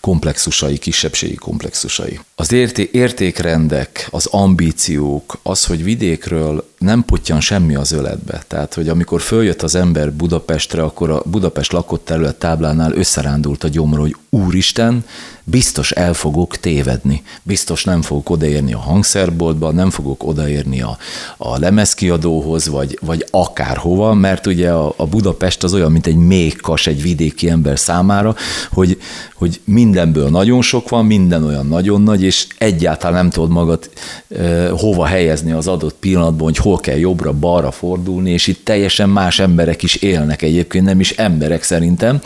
komplexusai, 0.00 0.78
kisebbségi 0.78 1.34
komplexusai. 1.34 2.20
Az 2.34 2.52
érté- 2.52 2.94
értékrendek, 2.94 4.08
az 4.10 4.26
ambíciók, 4.26 5.38
az, 5.42 5.64
hogy 5.64 5.84
vidékről 5.84 6.68
nem 6.78 7.04
potyan 7.04 7.40
semmi 7.40 7.74
az 7.74 7.92
öletbe. 7.92 8.44
Tehát, 8.46 8.74
hogy 8.74 8.88
amikor 8.88 9.20
följött 9.20 9.62
az 9.62 9.74
ember 9.74 10.12
Budapestre, 10.12 10.82
akkor 10.82 11.10
a 11.10 11.22
Budapest 11.24 11.72
lakott 11.72 12.04
terület 12.04 12.38
táblánál 12.38 12.92
összerándult 12.92 13.64
a 13.64 13.68
gyomra, 13.68 14.00
hogy 14.00 14.16
úristen, 14.28 15.04
biztos 15.50 15.90
el 15.90 16.14
fogok 16.14 16.56
tévedni, 16.56 17.22
biztos 17.42 17.84
nem 17.84 18.02
fogok 18.02 18.30
odaérni 18.30 18.72
a 18.72 18.78
hangszerboltba, 18.78 19.70
nem 19.70 19.90
fogok 19.90 20.26
odaérni 20.26 20.82
a, 20.82 20.98
a 21.36 21.58
lemezkiadóhoz, 21.58 22.68
vagy, 22.68 22.98
vagy 23.00 23.26
akárhova, 23.30 24.14
mert 24.14 24.46
ugye 24.46 24.70
a, 24.70 24.94
a 24.96 25.06
Budapest 25.06 25.62
az 25.64 25.74
olyan, 25.74 25.92
mint 25.92 26.06
egy 26.06 26.16
méhkas 26.16 26.86
egy 26.86 27.02
vidéki 27.02 27.50
ember 27.50 27.78
számára, 27.78 28.34
hogy, 28.72 29.00
hogy 29.34 29.60
mindenből 29.64 30.28
nagyon 30.28 30.62
sok 30.62 30.88
van, 30.88 31.06
minden 31.06 31.44
olyan 31.44 31.66
nagyon 31.66 32.02
nagy, 32.02 32.22
és 32.22 32.46
egyáltalán 32.58 33.14
nem 33.14 33.30
tudod 33.30 33.50
magad 33.50 33.90
e, 34.36 34.68
hova 34.68 35.04
helyezni 35.06 35.52
az 35.52 35.68
adott 35.68 35.94
pillanatban, 35.94 36.46
hogy 36.46 36.56
hol 36.56 36.78
kell 36.78 36.98
jobbra-balra 36.98 37.70
fordulni, 37.70 38.30
és 38.30 38.46
itt 38.46 38.64
teljesen 38.64 39.08
más 39.08 39.38
emberek 39.38 39.82
is 39.82 39.94
élnek 39.94 40.42
egyébként, 40.42 40.84
nem 40.84 41.00
is 41.00 41.10
emberek 41.10 41.62
szerintem. 41.62 42.20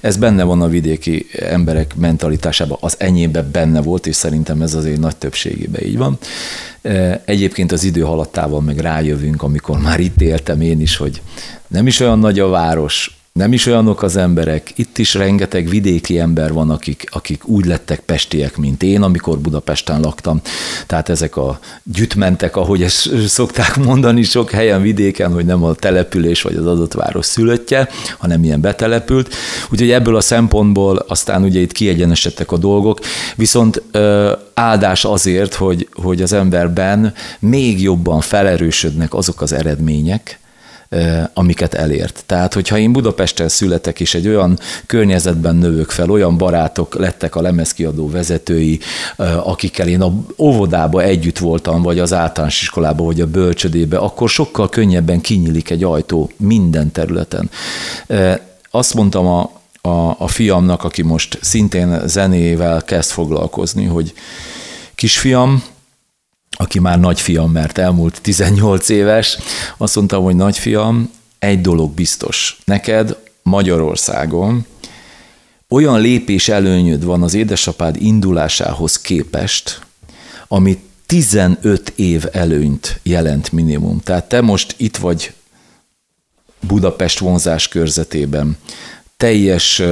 Ez 0.00 0.16
benne 0.16 0.42
van 0.42 0.62
a 0.62 0.68
vidéki 0.68 1.26
emberek 1.48 1.94
mentalitásában, 2.58 2.78
az 2.80 2.94
enyémben 2.98 3.48
benne 3.52 3.82
volt, 3.82 4.06
és 4.06 4.16
szerintem 4.16 4.62
ez 4.62 4.74
azért 4.74 5.00
nagy 5.00 5.16
többségében 5.16 5.82
így 5.82 5.96
van. 5.96 6.18
Egyébként 7.24 7.72
az 7.72 7.84
idő 7.84 8.00
haladtával 8.00 8.60
meg 8.60 8.78
rájövünk, 8.78 9.42
amikor 9.42 9.78
már 9.78 10.00
itt 10.00 10.20
éltem 10.20 10.60
én 10.60 10.80
is, 10.80 10.96
hogy 10.96 11.22
nem 11.66 11.86
is 11.86 12.00
olyan 12.00 12.18
nagy 12.18 12.38
a 12.38 12.48
város, 12.48 13.18
nem 13.36 13.52
is 13.52 13.66
olyanok 13.66 14.02
az 14.02 14.16
emberek, 14.16 14.72
itt 14.76 14.98
is 14.98 15.14
rengeteg 15.14 15.68
vidéki 15.68 16.18
ember 16.18 16.52
van, 16.52 16.70
akik, 16.70 17.04
akik 17.10 17.48
úgy 17.48 17.64
lettek 17.64 18.00
pestiek, 18.00 18.56
mint 18.56 18.82
én, 18.82 19.02
amikor 19.02 19.38
Budapesten 19.38 20.00
laktam. 20.00 20.40
Tehát 20.86 21.08
ezek 21.08 21.36
a 21.36 21.58
gyütmentek, 21.82 22.56
ahogy 22.56 22.82
ezt 22.82 23.26
szokták 23.26 23.76
mondani 23.76 24.22
sok 24.22 24.50
helyen 24.50 24.82
vidéken, 24.82 25.32
hogy 25.32 25.44
nem 25.44 25.64
a 25.64 25.74
település 25.74 26.42
vagy 26.42 26.54
az 26.54 26.66
adott 26.66 26.92
város 26.92 27.26
szülöttje, 27.26 27.88
hanem 28.18 28.44
ilyen 28.44 28.60
betelepült. 28.60 29.34
Úgyhogy 29.70 29.90
ebből 29.90 30.16
a 30.16 30.20
szempontból 30.20 30.96
aztán 30.96 31.42
ugye 31.42 31.60
itt 31.60 31.72
kiegyenesedtek 31.72 32.52
a 32.52 32.56
dolgok, 32.56 33.00
viszont 33.34 33.82
ö, 33.90 34.32
áldás 34.54 35.04
azért, 35.04 35.54
hogy, 35.54 35.88
hogy 35.92 36.22
az 36.22 36.32
emberben 36.32 37.14
még 37.38 37.82
jobban 37.82 38.20
felerősödnek 38.20 39.14
azok 39.14 39.40
az 39.40 39.52
eredmények, 39.52 40.38
amiket 41.34 41.74
elért. 41.74 42.22
Tehát, 42.26 42.54
hogyha 42.54 42.78
én 42.78 42.92
Budapesten 42.92 43.48
születek, 43.48 44.00
és 44.00 44.14
egy 44.14 44.28
olyan 44.28 44.58
környezetben 44.86 45.56
növök 45.56 45.90
fel, 45.90 46.10
olyan 46.10 46.36
barátok 46.36 46.94
lettek 46.94 47.34
a 47.34 47.40
lemezkiadó 47.40 48.10
vezetői, 48.10 48.80
akikkel 49.42 49.88
én 49.88 50.00
a 50.00 50.12
óvodába 50.38 51.02
együtt 51.02 51.38
voltam, 51.38 51.82
vagy 51.82 51.98
az 51.98 52.12
általános 52.12 52.60
iskolába, 52.62 53.04
vagy 53.04 53.20
a 53.20 53.26
bölcsödébe, 53.26 53.98
akkor 53.98 54.28
sokkal 54.28 54.68
könnyebben 54.68 55.20
kinyílik 55.20 55.70
egy 55.70 55.84
ajtó 55.84 56.30
minden 56.36 56.92
területen. 56.92 57.50
Azt 58.70 58.94
mondtam 58.94 59.26
a, 59.26 59.50
a, 59.80 60.14
a 60.18 60.28
fiamnak, 60.28 60.84
aki 60.84 61.02
most 61.02 61.38
szintén 61.42 62.00
zenével 62.06 62.82
kezd 62.82 63.10
foglalkozni, 63.10 63.84
hogy 63.84 64.12
kisfiam, 64.94 65.62
aki 66.56 66.78
már 66.78 67.00
nagyfiam, 67.00 67.50
mert 67.50 67.78
elmúlt 67.78 68.20
18 68.22 68.88
éves, 68.88 69.38
azt 69.76 69.96
mondta, 69.96 70.18
hogy 70.18 70.36
nagyfiam, 70.36 71.10
egy 71.38 71.60
dolog 71.60 71.90
biztos, 71.90 72.58
neked 72.64 73.16
Magyarországon 73.42 74.66
olyan 75.68 76.00
lépés 76.00 76.48
előnyöd 76.48 77.04
van 77.04 77.22
az 77.22 77.34
édesapád 77.34 78.02
indulásához 78.02 79.00
képest, 79.00 79.80
ami 80.48 80.78
15 81.06 81.92
év 81.96 82.24
előnyt 82.32 83.00
jelent 83.02 83.52
minimum. 83.52 84.00
Tehát 84.00 84.28
te 84.28 84.40
most 84.40 84.74
itt 84.76 84.96
vagy 84.96 85.32
Budapest 86.60 87.18
vonzás 87.18 87.68
körzetében, 87.68 88.56
teljes 89.16 89.82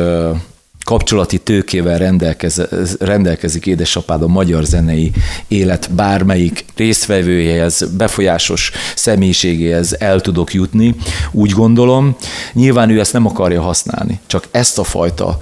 kapcsolati 0.84 1.38
tőkével 1.38 1.98
rendelkez, 1.98 2.60
rendelkezik 2.98 3.66
édesapád 3.66 4.22
a 4.22 4.26
magyar 4.26 4.64
zenei 4.64 5.12
élet 5.48 5.90
bármelyik 5.92 6.64
résztvevőjehez, 6.76 7.96
befolyásos 7.96 8.72
személyiségéhez 8.94 9.96
el 9.98 10.20
tudok 10.20 10.52
jutni, 10.52 10.94
úgy 11.32 11.50
gondolom. 11.50 12.16
Nyilván 12.52 12.90
ő 12.90 13.00
ezt 13.00 13.12
nem 13.12 13.26
akarja 13.26 13.62
használni, 13.62 14.20
csak 14.26 14.48
ezt 14.50 14.78
a 14.78 14.84
fajta 14.84 15.38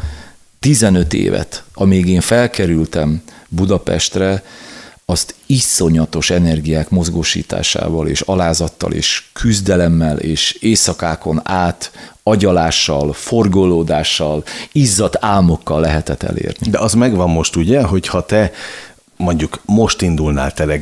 15 0.61 1.15
évet, 1.15 1.63
amíg 1.75 2.09
én 2.09 2.21
felkerültem 2.21 3.23
Budapestre, 3.49 4.43
azt 5.05 5.35
iszonyatos 5.47 6.31
energiák 6.31 6.91
mozgósításával 6.91 8.09
és 8.09 8.21
alázattal 8.21 8.93
és 8.93 9.25
küzdelemmel 9.33 10.19
és 10.19 10.57
éjszakákon 10.61 11.41
át 11.45 11.91
agyalással, 12.23 13.13
forgolódással, 13.13 14.45
izzadt 14.73 15.17
álmokkal 15.21 15.81
lehetett 15.81 16.23
elérni. 16.23 16.71
De 16.71 16.79
az 16.79 16.93
megvan 16.93 17.31
most 17.31 17.57
ugye, 17.57 17.83
hogy 17.83 18.07
ha 18.07 18.27
te 18.27 18.53
mondjuk 19.23 19.61
most 19.65 20.03
indulnál 20.03 20.53
te 20.53 20.81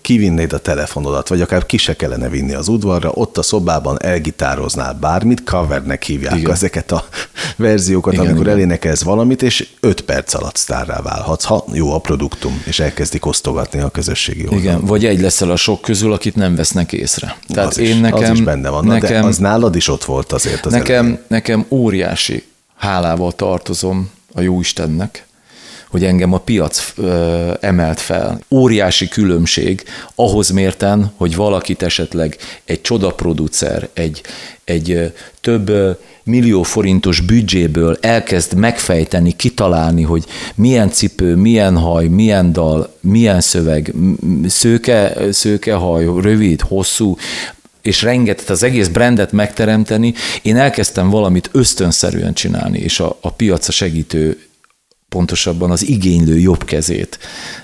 kivinnéd 0.00 0.52
a 0.52 0.58
telefonodat, 0.58 1.28
vagy 1.28 1.40
akár 1.40 1.66
ki 1.66 1.76
se 1.76 1.96
kellene 1.96 2.28
vinni 2.28 2.54
az 2.54 2.68
udvarra, 2.68 3.10
ott 3.14 3.38
a 3.38 3.42
szobában 3.42 4.02
elgitároznál 4.02 4.94
bármit, 5.00 5.44
covernek 5.44 6.02
hívják 6.02 6.36
igen. 6.36 6.52
ezeket 6.52 6.92
a 6.92 7.04
verziókat, 7.56 8.12
igen, 8.12 8.24
amikor 8.24 8.44
igen. 8.44 8.56
elénekelsz 8.56 9.02
valamit, 9.02 9.42
és 9.42 9.68
öt 9.80 10.00
perc 10.00 10.34
alatt 10.34 10.56
sztárrá 10.56 11.02
válhatsz, 11.02 11.44
ha 11.44 11.64
jó 11.72 11.92
a 11.92 11.98
produktum, 11.98 12.62
és 12.64 12.80
elkezdik 12.80 13.26
osztogatni 13.26 13.80
a 13.80 13.88
közösségi 13.88 14.42
oldalon. 14.42 14.62
Igen, 14.62 14.80
vagy 14.80 15.04
egy 15.04 15.20
leszel 15.20 15.50
a 15.50 15.56
sok 15.56 15.80
közül, 15.80 16.12
akit 16.12 16.36
nem 16.36 16.54
vesznek 16.54 16.92
észre. 16.92 17.36
Tehát 17.48 17.70
az 17.70 17.78
én 17.78 17.94
is, 17.94 18.00
nekem, 18.00 18.30
az 18.30 18.38
is 18.38 18.42
benne 18.44 18.68
van, 18.68 18.84
nekem, 18.84 19.22
de 19.22 19.28
az 19.28 19.38
nálad 19.38 19.76
is 19.76 19.88
ott 19.88 20.04
volt 20.04 20.32
azért 20.32 20.66
az 20.66 20.72
nekem, 20.72 21.18
nekem 21.26 21.66
óriási 21.68 22.44
hálával 22.76 23.32
tartozom 23.32 24.10
a 24.32 24.40
Jóistennek, 24.40 25.26
hogy 25.90 26.04
engem 26.04 26.32
a 26.32 26.38
piac 26.38 26.92
ö, 26.96 27.52
emelt 27.60 28.00
fel. 28.00 28.40
Óriási 28.50 29.08
különbség 29.08 29.84
ahhoz 30.14 30.50
mérten, 30.50 31.12
hogy 31.16 31.36
valakit 31.36 31.82
esetleg 31.82 32.36
egy 32.64 32.80
csodaproducer, 32.80 33.88
egy, 33.92 34.22
egy 34.64 35.12
több 35.40 35.70
millió 36.22 36.62
forintos 36.62 37.20
büdzséből 37.20 37.98
elkezd 38.00 38.54
megfejteni, 38.54 39.32
kitalálni, 39.32 40.02
hogy 40.02 40.24
milyen 40.54 40.90
cipő, 40.90 41.34
milyen 41.34 41.76
haj, 41.76 42.06
milyen 42.06 42.52
dal, 42.52 42.94
milyen 43.00 43.40
szöveg, 43.40 43.94
szőke, 44.46 45.16
szőke 45.30 45.74
haj, 45.74 46.04
rövid, 46.20 46.60
hosszú, 46.60 47.16
és 47.82 48.02
rengeteg 48.02 48.50
az 48.50 48.62
egész 48.62 48.88
brandet 48.88 49.32
megteremteni, 49.32 50.14
én 50.42 50.56
elkezdtem 50.56 51.10
valamit 51.10 51.50
ösztönszerűen 51.52 52.32
csinálni, 52.32 52.78
és 52.78 53.00
a, 53.00 53.18
a 53.20 53.30
piac 53.30 53.68
a 53.68 53.72
segítő 53.72 54.38
pontosabban 55.10 55.70
az 55.70 55.86
igénylő 55.86 56.38
jobb 56.38 56.64
kezét 56.64 57.18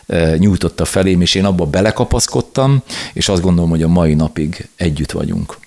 e, 0.06 0.36
nyújtotta 0.36 0.84
felém, 0.84 1.20
és 1.20 1.34
én 1.34 1.44
abba 1.44 1.64
belekapaszkodtam, 1.64 2.82
és 3.12 3.28
azt 3.28 3.42
gondolom, 3.42 3.70
hogy 3.70 3.82
a 3.82 3.88
mai 3.88 4.14
napig 4.14 4.68
együtt 4.76 5.10
vagyunk. 5.10 5.58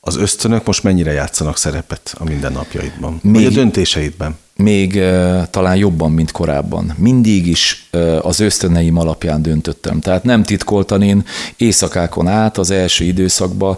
Az 0.00 0.16
ösztönök 0.16 0.66
most 0.66 0.82
mennyire 0.82 1.12
játszanak 1.12 1.56
szerepet 1.56 2.14
a 2.18 2.24
mindennapjaidban? 2.24 3.18
Még, 3.22 3.34
vagy 3.34 3.44
a 3.44 3.50
döntéseidben? 3.50 4.36
Még 4.56 4.96
e, 4.96 5.46
talán 5.50 5.76
jobban, 5.76 6.12
mint 6.12 6.30
korábban. 6.30 6.94
Mindig 6.98 7.46
is 7.46 7.88
e, 7.90 8.18
az 8.18 8.40
ösztöneim 8.40 8.98
alapján 8.98 9.42
döntöttem. 9.42 10.00
Tehát 10.00 10.24
nem 10.24 10.42
titkoltan 10.42 11.02
én 11.02 11.24
éjszakákon 11.56 12.28
át 12.28 12.58
az 12.58 12.70
első 12.70 13.04
időszakban 13.04 13.76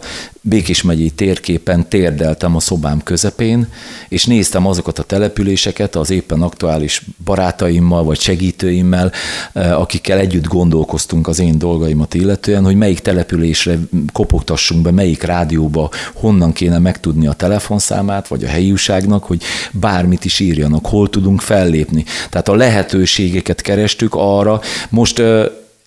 Békés 0.49 0.83
megyei 0.83 1.11
térképen 1.11 1.89
térdeltem 1.89 2.57
a 2.57 2.61
szobám 2.61 3.03
közepén, 3.03 3.69
és 4.09 4.25
néztem 4.25 4.67
azokat 4.67 4.99
a 4.99 5.03
településeket 5.03 5.95
az 5.95 6.11
éppen 6.11 6.43
aktuális 6.43 7.03
barátaimmal 7.25 8.05
vagy 8.05 8.21
segítőimmel, 8.21 9.13
eh, 9.53 9.81
akikkel 9.81 10.19
együtt 10.19 10.47
gondolkoztunk 10.47 11.29
az 11.29 11.39
én 11.39 11.59
dolgaimat 11.59 12.15
illetően, 12.15 12.65
hogy 12.65 12.77
melyik 12.77 13.01
településre 13.01 13.79
kopogtassunk 14.13 14.83
be, 14.83 14.91
melyik 14.91 15.23
rádióba, 15.23 15.91
honnan 16.15 16.53
kéne 16.53 16.79
megtudni 16.79 17.27
a 17.27 17.33
telefonszámát, 17.33 18.29
vagy 18.29 18.45
a 18.45 18.49
helyúságnak, 18.49 19.25
hogy 19.25 19.43
bármit 19.73 20.25
is 20.25 20.41
írjanak, 20.41 20.87
hol 20.87 21.11
tudunk 21.11 21.41
fellépni. 21.41 22.05
Tehát 22.31 22.49
a 22.49 22.55
lehetőségeket 22.55 23.61
kerestük 23.61 24.15
arra, 24.15 24.61
most 24.91 25.19
eh, 25.19 25.47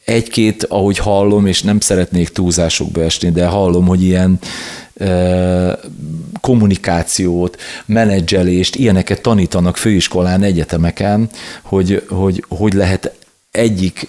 egy-két, 0.09 0.63
ahogy 0.63 0.97
hallom, 0.97 1.45
és 1.45 1.61
nem 1.61 1.79
szeretnék 1.79 2.29
túlzásokba 2.29 3.01
esni, 3.01 3.31
de 3.31 3.45
hallom, 3.45 3.85
hogy 3.85 4.03
ilyen 4.03 4.39
kommunikációt, 6.41 7.57
menedzselést, 7.85 8.75
ilyeneket 8.75 9.21
tanítanak 9.21 9.77
főiskolán, 9.77 10.43
egyetemeken, 10.43 11.29
hogy 11.61 12.03
hogy, 12.09 12.43
hogy 12.47 12.73
lehet 12.73 13.13
egyik 13.51 14.07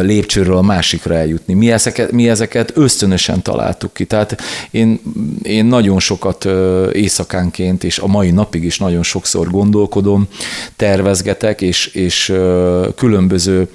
lépcsőről 0.00 0.56
a 0.56 0.62
másikra 0.62 1.14
eljutni. 1.14 1.54
Mi 1.54 1.72
ezeket, 1.72 2.12
mi 2.12 2.28
ezeket 2.28 2.72
ösztönösen 2.74 3.42
találtuk 3.42 3.92
ki. 3.92 4.04
Tehát 4.04 4.36
én, 4.70 5.00
én 5.42 5.64
nagyon 5.64 6.00
sokat 6.00 6.44
éjszakánként, 6.92 7.84
és 7.84 7.98
a 7.98 8.06
mai 8.06 8.30
napig 8.30 8.64
is 8.64 8.78
nagyon 8.78 9.02
sokszor 9.02 9.50
gondolkodom, 9.50 10.28
tervezgetek, 10.76 11.60
és, 11.60 11.86
és 11.86 12.32
különböző 12.96 13.68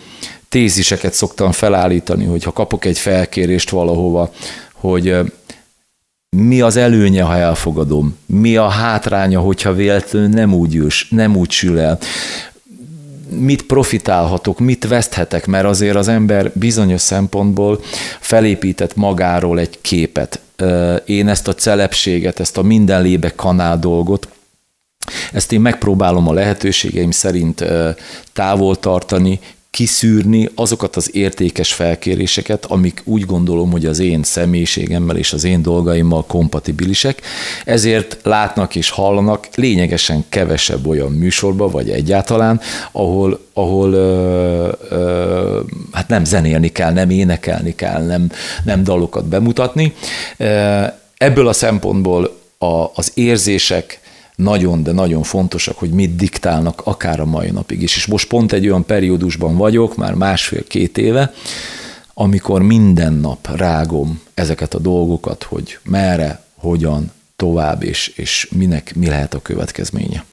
téziseket 0.57 1.13
szoktam 1.13 1.51
felállítani, 1.51 2.25
hogy 2.25 2.43
ha 2.43 2.51
kapok 2.51 2.85
egy 2.85 2.97
felkérést 2.97 3.69
valahova, 3.69 4.31
hogy 4.73 5.15
mi 6.37 6.61
az 6.61 6.75
előnye, 6.75 7.23
ha 7.23 7.35
elfogadom, 7.35 8.17
mi 8.25 8.55
a 8.55 8.67
hátránya, 8.67 9.39
hogyha 9.39 9.73
véletlenül 9.73 10.29
nem 10.29 10.53
úgy, 10.53 10.75
ős, 10.75 11.07
nem 11.09 11.35
úgy 11.35 11.51
sül 11.51 11.79
el, 11.79 11.99
mit 13.29 13.61
profitálhatok, 13.61 14.59
mit 14.59 14.87
veszthetek, 14.87 15.45
mert 15.45 15.65
azért 15.65 15.95
az 15.95 16.07
ember 16.07 16.51
bizonyos 16.53 17.01
szempontból 17.01 17.81
felépített 18.19 18.95
magáról 18.95 19.59
egy 19.59 19.81
képet. 19.81 20.39
Én 21.05 21.27
ezt 21.27 21.47
a 21.47 21.53
celebséget, 21.53 22.39
ezt 22.39 22.57
a 22.57 22.61
mindenlébe 22.61 23.35
kanál 23.35 23.79
dolgot, 23.79 24.27
ezt 25.33 25.51
én 25.51 25.61
megpróbálom 25.61 26.27
a 26.27 26.33
lehetőségeim 26.33 27.11
szerint 27.11 27.63
távol 28.33 28.75
tartani, 28.75 29.39
kiszűrni 29.71 30.49
azokat 30.56 30.95
az 30.95 31.15
értékes 31.15 31.73
felkéréseket, 31.73 32.65
amik 32.65 33.01
úgy 33.03 33.25
gondolom, 33.25 33.71
hogy 33.71 33.86
az 33.86 33.99
én 33.99 34.23
személyiségemmel 34.23 35.17
és 35.17 35.34
az 35.34 35.43
én 35.43 35.62
dolgaimmal 35.62 36.25
kompatibilisek, 36.25 37.21
ezért 37.65 38.17
látnak 38.23 38.75
és 38.75 38.89
hallanak 38.89 39.47
lényegesen 39.56 40.25
kevesebb 40.30 40.88
olyan 40.88 41.12
műsorba, 41.12 41.69
vagy 41.69 41.89
egyáltalán, 41.89 42.62
ahol, 42.91 43.39
ahol 43.53 43.93
ö, 43.93 44.71
ö, 44.89 45.60
hát 45.91 46.08
nem 46.08 46.25
zenélni 46.25 46.69
kell, 46.69 46.93
nem 46.93 47.10
énekelni 47.10 47.75
kell, 47.75 48.06
nem, 48.06 48.32
nem 48.63 48.84
dalokat 48.84 49.25
bemutatni. 49.25 49.93
Ebből 51.17 51.47
a 51.47 51.53
szempontból 51.53 52.38
a, 52.58 52.86
az 52.95 53.12
érzések, 53.13 53.99
nagyon, 54.38 54.84
de 54.84 54.91
nagyon 54.91 55.23
fontosak, 55.23 55.78
hogy 55.78 55.89
mit 55.89 56.15
diktálnak 56.15 56.82
akár 56.84 57.19
a 57.19 57.26
mai 57.26 57.50
napig 57.50 57.82
is. 57.82 57.95
És 57.95 58.06
most 58.06 58.28
pont 58.28 58.52
egy 58.52 58.67
olyan 58.67 58.86
periódusban 58.86 59.56
vagyok, 59.56 59.95
már 59.95 60.13
másfél-két 60.13 60.97
éve, 60.97 61.34
amikor 62.13 62.62
minden 62.62 63.13
nap 63.13 63.56
rágom 63.56 64.21
ezeket 64.34 64.73
a 64.73 64.80
dolgokat, 64.80 65.43
hogy 65.43 65.80
merre, 65.84 66.43
hogyan, 66.56 67.12
tovább, 67.36 67.84
és, 67.84 68.08
és 68.08 68.50
minek 68.52 68.95
mi 68.95 69.08
lehet 69.08 69.34
a 69.34 69.41
következménye. 69.41 70.26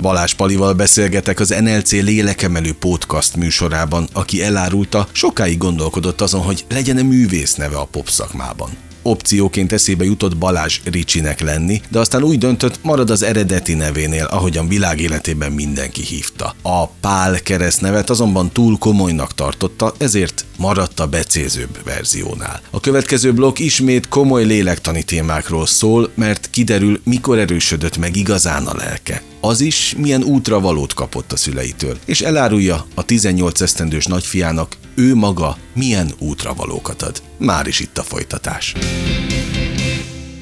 Balázs 0.00 0.34
Palival 0.34 0.72
beszélgetek 0.72 1.40
az 1.40 1.54
NLC 1.60 1.92
lélekemelő 1.92 2.72
podcast 2.74 3.36
műsorában, 3.36 4.08
aki 4.12 4.42
elárulta, 4.42 5.06
sokáig 5.12 5.58
gondolkodott 5.58 6.20
azon, 6.20 6.40
hogy 6.40 6.64
legyen-e 6.68 7.02
művész 7.02 7.54
neve 7.54 7.76
a 7.76 7.84
pop 7.84 8.08
szakmában 8.08 8.70
opcióként 9.02 9.72
eszébe 9.72 10.04
jutott 10.04 10.36
Balázs 10.36 10.80
Ricsinek 10.84 11.40
lenni, 11.40 11.80
de 11.90 11.98
aztán 11.98 12.22
úgy 12.22 12.38
döntött, 12.38 12.78
marad 12.82 13.10
az 13.10 13.22
eredeti 13.22 13.74
nevénél, 13.74 14.24
ahogyan 14.24 14.68
világ 14.68 15.00
életében 15.00 15.52
mindenki 15.52 16.02
hívta. 16.02 16.54
A 16.62 16.86
Pál 16.86 17.40
keresztnevet 17.42 18.10
azonban 18.10 18.52
túl 18.52 18.78
komolynak 18.78 19.34
tartotta, 19.34 19.94
ezért 19.98 20.44
maradt 20.56 21.00
a 21.00 21.06
becézőbb 21.06 21.78
verziónál. 21.84 22.60
A 22.70 22.80
következő 22.80 23.32
blokk 23.32 23.58
ismét 23.58 24.08
komoly 24.08 24.44
lélektani 24.44 25.02
témákról 25.02 25.66
szól, 25.66 26.10
mert 26.14 26.50
kiderül, 26.50 27.00
mikor 27.04 27.38
erősödött 27.38 27.98
meg 27.98 28.16
igazán 28.16 28.66
a 28.66 28.76
lelke 28.76 29.22
az 29.44 29.60
is 29.60 29.94
milyen 29.98 30.22
útra 30.22 30.60
valót 30.60 30.94
kapott 30.94 31.32
a 31.32 31.36
szüleitől, 31.36 31.98
és 32.04 32.20
elárulja 32.20 32.86
a 32.94 33.04
18 33.04 33.60
esztendős 33.60 34.06
nagyfiának, 34.06 34.76
ő 34.94 35.14
maga 35.14 35.56
milyen 35.74 36.12
útra 36.18 36.54
valókat 36.54 37.02
ad. 37.02 37.22
Már 37.38 37.66
is 37.66 37.80
itt 37.80 37.98
a 37.98 38.02
folytatás. 38.02 38.74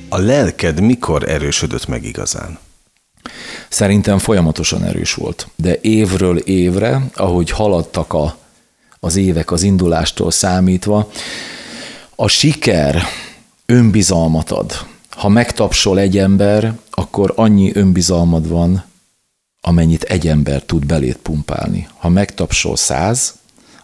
A 0.09 0.19
lelked 0.19 0.81
mikor 0.81 1.29
erősödött 1.29 1.87
meg 1.87 2.05
igazán? 2.05 2.59
Szerintem 3.69 4.19
folyamatosan 4.19 4.85
erős 4.85 5.15
volt. 5.15 5.49
De 5.57 5.79
évről 5.81 6.39
évre, 6.39 7.03
ahogy 7.15 7.51
haladtak 7.51 8.13
a, 8.13 8.37
az 9.01 9.17
évek 9.17 9.51
az 9.51 9.63
indulástól 9.63 10.31
számítva, 10.31 11.11
a 12.15 12.29
siker 12.29 13.03
önbizalmat 13.67 14.51
ad. 14.51 14.73
Ha 15.11 15.29
megtapsol 15.29 15.99
egy 15.99 16.19
ember, 16.19 16.79
akkor 16.91 17.33
annyi 17.37 17.71
önbizalmad 17.75 18.49
van, 18.49 18.85
amennyit 19.61 20.03
egy 20.03 20.29
ember 20.29 20.63
tud 20.63 20.87
belét 20.87 21.17
pumpálni. 21.17 21.89
Ha 21.99 22.09
megtapsol 22.09 22.77
száz, 22.77 23.35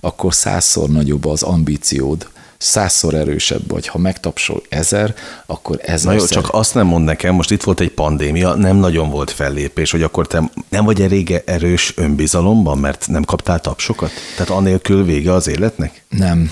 akkor 0.00 0.34
százszor 0.34 0.88
nagyobb 0.88 1.24
az 1.24 1.42
ambíciód, 1.42 2.28
százszor 2.58 3.14
erősebb 3.14 3.70
vagy. 3.70 3.86
Ha 3.86 3.98
megtapsol 3.98 4.62
ezer, 4.68 5.14
akkor 5.46 5.78
ezer. 5.82 6.12
Na 6.14 6.18
jó, 6.20 6.26
csak 6.26 6.48
azt 6.50 6.74
nem 6.74 6.86
mond 6.86 7.04
nekem, 7.04 7.34
most 7.34 7.50
itt 7.50 7.62
volt 7.62 7.80
egy 7.80 7.90
pandémia, 7.90 8.54
nem 8.54 8.76
nagyon 8.76 9.10
volt 9.10 9.30
fellépés, 9.30 9.90
hogy 9.90 10.02
akkor 10.02 10.26
te 10.26 10.50
nem 10.68 10.84
vagy 10.84 11.00
elég 11.02 11.42
erős 11.44 11.92
önbizalomban, 11.96 12.78
mert 12.78 13.06
nem 13.08 13.22
kaptál 13.22 13.60
tapsokat? 13.60 14.10
Tehát 14.36 14.52
anélkül 14.52 15.04
vége 15.04 15.32
az 15.32 15.48
életnek? 15.48 16.04
Nem. 16.08 16.50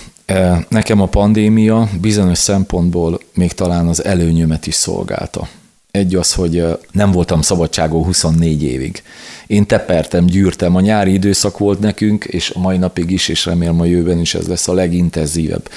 Nekem 0.68 1.00
a 1.00 1.06
pandémia 1.06 1.88
bizonyos 2.00 2.38
szempontból 2.38 3.20
még 3.34 3.52
talán 3.52 3.88
az 3.88 4.04
előnyömet 4.04 4.66
is 4.66 4.74
szolgálta. 4.74 5.48
Egy 5.94 6.14
az, 6.14 6.32
hogy 6.32 6.64
nem 6.92 7.10
voltam 7.10 7.42
szabadságon 7.42 8.04
24 8.04 8.62
évig. 8.62 9.02
Én 9.46 9.66
tepertem, 9.66 10.26
gyűrtem, 10.26 10.76
a 10.76 10.80
nyári 10.80 11.12
időszak 11.12 11.58
volt 11.58 11.80
nekünk, 11.80 12.24
és 12.24 12.50
a 12.50 12.58
mai 12.58 12.76
napig 12.76 13.10
is, 13.10 13.28
és 13.28 13.44
remélem 13.44 13.80
a 13.80 13.84
jövőben 13.84 14.18
is 14.18 14.34
ez 14.34 14.46
lesz 14.46 14.68
a 14.68 14.72
legintenzívebb 14.72 15.68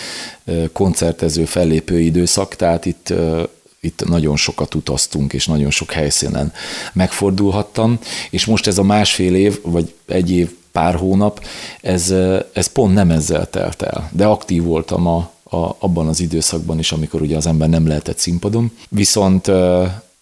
koncertező, 0.73 1.45
fellépő 1.45 1.99
időszak, 1.99 2.55
tehát 2.55 2.85
itt 2.85 3.13
itt 3.79 4.07
nagyon 4.07 4.35
sokat 4.35 4.75
utaztunk, 4.75 5.33
és 5.33 5.47
nagyon 5.47 5.71
sok 5.71 5.91
helyszínen 5.91 6.53
megfordulhattam, 6.93 7.99
és 8.29 8.45
most 8.45 8.67
ez 8.67 8.77
a 8.77 8.83
másfél 8.83 9.35
év, 9.35 9.59
vagy 9.63 9.93
egy 10.07 10.31
év, 10.31 10.51
pár 10.71 10.95
hónap, 10.95 11.45
ez, 11.81 12.13
ez 12.53 12.67
pont 12.67 12.93
nem 12.93 13.11
ezzel 13.11 13.49
telt 13.49 13.81
el. 13.81 14.09
De 14.11 14.25
aktív 14.25 14.63
voltam 14.63 15.07
a, 15.07 15.31
a, 15.43 15.75
abban 15.79 16.07
az 16.07 16.19
időszakban 16.19 16.79
is, 16.79 16.91
amikor 16.91 17.21
ugye 17.21 17.37
az 17.37 17.47
ember 17.47 17.69
nem 17.69 17.87
lehetett 17.87 18.17
színpadon. 18.17 18.71
Viszont 18.89 19.51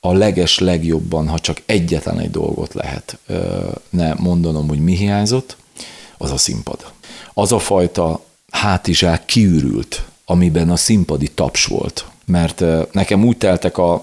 a 0.05 0.13
leges 0.13 0.59
legjobban, 0.59 1.27
ha 1.27 1.39
csak 1.39 1.61
egyetlen 1.65 2.19
egy 2.19 2.31
dolgot 2.31 2.73
lehet 2.73 3.17
ne 3.89 4.13
mondanom, 4.13 4.67
hogy 4.67 4.79
mi 4.79 4.95
hiányzott, 4.95 5.57
az 6.17 6.31
a 6.31 6.37
színpad. 6.37 6.85
Az 7.33 7.51
a 7.51 7.59
fajta 7.59 8.23
hátizsák 8.51 9.25
kiürült, 9.25 10.05
amiben 10.25 10.69
a 10.69 10.75
színpadi 10.75 11.27
taps 11.27 11.65
volt. 11.65 12.05
Mert 12.25 12.63
nekem 12.91 13.25
úgy 13.25 13.37
teltek 13.37 13.77
a, 13.77 13.93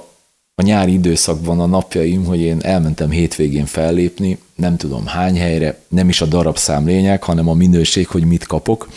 a 0.54 0.62
nyári 0.62 0.92
időszakban 0.92 1.60
a 1.60 1.66
napjaim, 1.66 2.24
hogy 2.24 2.40
én 2.40 2.58
elmentem 2.62 3.10
hétvégén 3.10 3.66
fellépni, 3.66 4.38
nem 4.54 4.76
tudom 4.76 5.06
hány 5.06 5.38
helyre, 5.38 5.80
nem 5.88 6.08
is 6.08 6.20
a 6.20 6.26
darabszám 6.26 6.86
lényeg, 6.86 7.22
hanem 7.22 7.48
a 7.48 7.54
minőség, 7.54 8.06
hogy 8.06 8.24
mit 8.24 8.46
kapok 8.46 8.88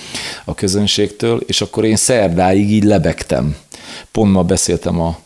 a 0.46 0.56
közönségtől, 0.56 1.44
és 1.46 1.62
akkor 1.62 1.86
én 1.86 1.96
szerdáig 1.96 2.72
így 2.72 2.84
lebegtem. 2.84 3.56
Pont 4.12 4.32
ma 4.32 4.44
beszéltem 4.44 5.00
a 5.00 5.18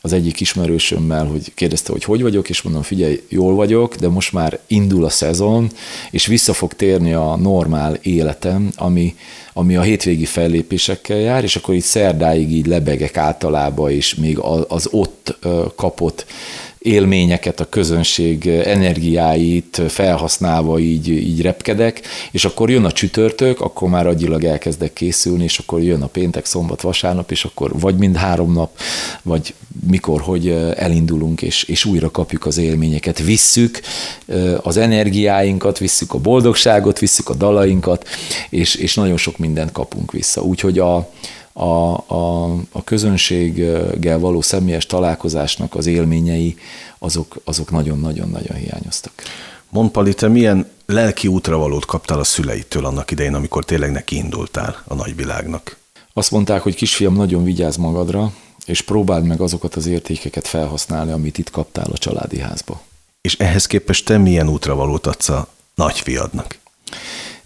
az 0.00 0.12
egyik 0.12 0.40
ismerősömmel, 0.40 1.26
hogy 1.26 1.54
kérdezte, 1.54 1.92
hogy 1.92 2.04
hogy 2.04 2.22
vagyok, 2.22 2.48
és 2.48 2.62
mondom, 2.62 2.82
figyelj, 2.82 3.22
jól 3.28 3.54
vagyok, 3.54 3.94
de 3.94 4.08
most 4.08 4.32
már 4.32 4.58
indul 4.66 5.04
a 5.04 5.08
szezon, 5.08 5.70
és 6.10 6.26
vissza 6.26 6.52
fog 6.52 6.72
térni 6.72 7.12
a 7.12 7.36
normál 7.36 7.98
életem, 8.02 8.70
ami, 8.76 9.14
ami 9.52 9.76
a 9.76 9.82
hétvégi 9.82 10.24
fellépésekkel 10.24 11.18
jár, 11.18 11.44
és 11.44 11.56
akkor 11.56 11.74
így 11.74 11.82
szerdáig 11.82 12.52
így 12.52 12.66
lebegek 12.66 13.16
általában, 13.16 13.90
és 13.90 14.14
még 14.14 14.38
az 14.68 14.88
ott 14.90 15.38
kapott 15.76 16.26
élményeket, 16.78 17.60
a 17.60 17.68
közönség 17.68 18.46
energiáit 18.46 19.82
felhasználva 19.88 20.78
így, 20.78 21.08
így 21.08 21.42
repkedek, 21.42 22.00
és 22.30 22.44
akkor 22.44 22.70
jön 22.70 22.84
a 22.84 22.92
csütörtök, 22.92 23.60
akkor 23.60 23.88
már 23.88 24.06
agyilag 24.06 24.44
elkezdek 24.44 24.92
készülni, 24.92 25.44
és 25.44 25.58
akkor 25.58 25.82
jön 25.82 26.02
a 26.02 26.06
péntek, 26.06 26.44
szombat, 26.44 26.80
vasárnap, 26.80 27.30
és 27.30 27.44
akkor 27.44 27.78
vagy 27.78 27.96
mind 27.96 28.16
három 28.16 28.52
nap, 28.52 28.78
vagy 29.22 29.54
mikor, 29.86 30.20
hogy 30.20 30.48
elindulunk, 30.76 31.42
és, 31.42 31.62
és 31.62 31.84
újra 31.84 32.10
kapjuk 32.10 32.46
az 32.46 32.58
élményeket, 32.58 33.18
visszük 33.18 33.80
az 34.62 34.76
energiáinkat, 34.76 35.78
visszük 35.78 36.14
a 36.14 36.18
boldogságot, 36.18 36.98
visszük 36.98 37.28
a 37.28 37.34
dalainkat, 37.34 38.08
és, 38.50 38.74
és 38.74 38.94
nagyon 38.94 39.16
sok 39.16 39.38
mindent 39.38 39.72
kapunk 39.72 40.12
vissza. 40.12 40.42
Úgyhogy 40.42 40.78
a, 40.78 41.10
a, 41.58 42.04
a, 42.06 42.44
a 42.72 42.84
közönséggel 42.84 44.18
való 44.18 44.40
személyes 44.40 44.86
találkozásnak 44.86 45.74
az 45.74 45.86
élményei, 45.86 46.56
azok, 46.98 47.36
azok 47.44 47.70
nagyon-nagyon-nagyon 47.70 48.56
hiányoztak. 48.56 49.12
Monpali, 49.68 50.14
te 50.14 50.28
milyen 50.28 50.70
lelki 50.86 51.28
útravalót 51.28 51.84
kaptál 51.84 52.18
a 52.18 52.24
szüleitől 52.24 52.84
annak 52.84 53.10
idején, 53.10 53.34
amikor 53.34 53.64
tényleg 53.64 53.90
neki 53.90 54.16
indultál 54.16 54.82
a 54.84 54.94
nagyvilágnak? 54.94 55.76
Azt 56.12 56.30
mondták, 56.30 56.62
hogy 56.62 56.74
kisfiam, 56.74 57.14
nagyon 57.14 57.44
vigyázz 57.44 57.76
magadra, 57.76 58.32
és 58.66 58.80
próbáld 58.80 59.24
meg 59.24 59.40
azokat 59.40 59.74
az 59.74 59.86
értékeket 59.86 60.46
felhasználni, 60.46 61.12
amit 61.12 61.38
itt 61.38 61.50
kaptál 61.50 61.86
a 61.92 61.98
családi 61.98 62.38
házba. 62.38 62.80
És 63.20 63.36
ehhez 63.36 63.66
képest 63.66 64.04
te 64.04 64.18
milyen 64.18 64.48
útravalót 64.48 65.06
adsz 65.06 65.28
a 65.28 65.48
nagyfiadnak? 65.74 66.58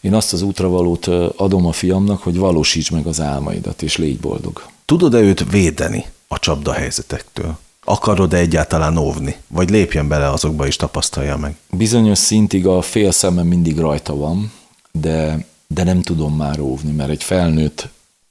Én 0.02 0.14
azt 0.14 0.32
az 0.32 0.42
útravalót 0.42 1.06
adom 1.36 1.66
a 1.66 1.72
fiamnak, 1.72 2.22
hogy 2.22 2.36
valósíts 2.36 2.90
meg 2.90 3.06
az 3.06 3.20
álmaidat, 3.20 3.82
és 3.82 3.96
légy 3.96 4.18
boldog. 4.18 4.62
Tudod-e 4.84 5.18
őt 5.18 5.50
védeni 5.50 6.04
a 6.28 6.38
csapda 6.38 6.72
helyzetektől? 6.72 7.58
Akarod-e 7.84 8.36
egyáltalán 8.36 8.96
óvni? 8.96 9.36
Vagy 9.46 9.70
lépjen 9.70 10.08
bele 10.08 10.30
azokba 10.30 10.66
és 10.66 10.76
tapasztalja 10.76 11.36
meg? 11.36 11.56
Bizonyos 11.70 12.18
szintig 12.18 12.66
a 12.66 12.82
fél 12.82 13.10
szemem 13.10 13.46
mindig 13.46 13.78
rajta 13.78 14.16
van, 14.16 14.52
de, 14.92 15.46
de 15.66 15.84
nem 15.84 16.02
tudom 16.02 16.36
már 16.36 16.60
óvni, 16.60 16.92
mert 16.92 17.10
egy 17.10 17.22
felnőtt 17.22 17.88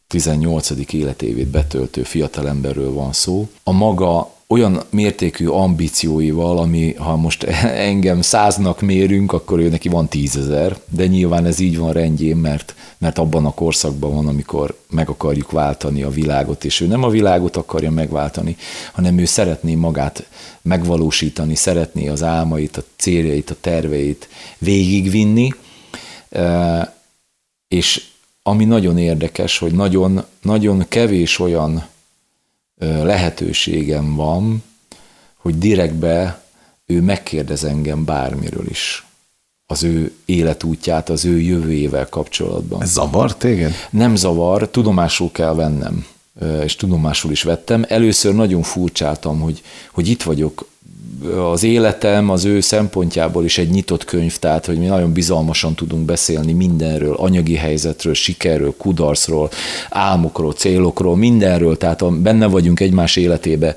18. 0.07 0.93
életévét 0.93 1.47
betöltő 1.47 2.03
fiatalemberről 2.03 2.93
van 2.93 3.13
szó. 3.13 3.49
A 3.63 3.71
maga 3.71 4.34
olyan 4.51 4.83
mértékű 4.89 5.47
ambícióival, 5.47 6.57
ami 6.57 6.93
ha 6.93 7.15
most 7.15 7.43
engem 7.89 8.21
száznak 8.21 8.81
mérünk, 8.81 9.33
akkor 9.33 9.59
ő 9.59 9.69
neki 9.69 9.89
van 9.89 10.07
tízezer, 10.07 10.77
de 10.89 11.07
nyilván 11.07 11.45
ez 11.45 11.59
így 11.59 11.77
van 11.77 11.91
rendjén, 11.91 12.37
mert, 12.37 12.75
mert 12.97 13.17
abban 13.17 13.45
a 13.45 13.53
korszakban 13.53 14.15
van, 14.15 14.27
amikor 14.27 14.77
meg 14.89 15.09
akarjuk 15.09 15.51
váltani 15.51 16.03
a 16.03 16.09
világot, 16.09 16.65
és 16.65 16.79
ő 16.79 16.87
nem 16.87 17.03
a 17.03 17.09
világot 17.09 17.55
akarja 17.55 17.91
megváltani, 17.91 18.55
hanem 18.91 19.17
ő 19.17 19.25
szeretné 19.25 19.75
magát 19.75 20.27
megvalósítani, 20.61 21.55
szeretné 21.55 22.07
az 22.07 22.23
álmait, 22.23 22.77
a 22.77 22.83
céljait, 22.95 23.49
a 23.49 23.55
terveit 23.61 24.27
végigvinni, 24.57 25.53
és 27.67 28.03
ami 28.43 28.65
nagyon 28.65 28.97
érdekes, 28.97 29.57
hogy 29.57 29.71
nagyon, 29.71 30.23
nagyon 30.41 30.85
kevés 30.87 31.39
olyan 31.39 31.89
lehetőségem 32.82 34.15
van, 34.15 34.63
hogy 35.36 35.58
direktbe 35.58 36.44
ő 36.86 37.02
megkérdez 37.02 37.63
engem 37.63 38.06
bármiről 38.06 38.67
is. 38.70 39.06
Az 39.65 39.84
ő 39.84 40.13
életútját, 40.26 41.10
az 41.10 41.26
ő 41.26 41.39
jövőjével 41.39 42.10
kapcsolatban. 42.10 42.82
Ez 42.82 42.91
zavar 42.91 43.36
téged? 43.36 43.74
Nem 43.89 44.15
zavar, 44.15 44.70
tudomásul 44.70 45.32
kell 45.32 45.54
vennem 45.54 46.06
és 46.63 46.76
tudomásul 46.76 47.32
is 47.32 47.44
vettem. 47.44 47.86
Először 47.88 48.34
nagyon 48.34 48.62
furcsáltam, 48.62 49.39
hogy, 49.39 49.62
hogy 49.91 50.08
itt 50.08 50.24
vagyok 50.24 50.67
az 51.51 51.63
életem 51.63 52.29
az 52.29 52.45
ő 52.45 52.60
szempontjából 52.60 53.43
is 53.43 53.57
egy 53.57 53.69
nyitott 53.69 54.05
könyv, 54.05 54.38
tehát 54.38 54.65
hogy 54.65 54.77
mi 54.77 54.86
nagyon 54.86 55.13
bizalmasan 55.13 55.75
tudunk 55.75 56.05
beszélni 56.05 56.53
mindenről, 56.53 57.15
anyagi 57.15 57.55
helyzetről, 57.55 58.13
sikerről, 58.13 58.73
kudarcról, 58.77 59.49
álmokról, 59.89 60.53
célokról, 60.53 61.15
mindenről, 61.15 61.77
tehát 61.77 62.13
benne 62.13 62.47
vagyunk 62.47 62.79
egymás 62.79 63.15
életébe, 63.15 63.75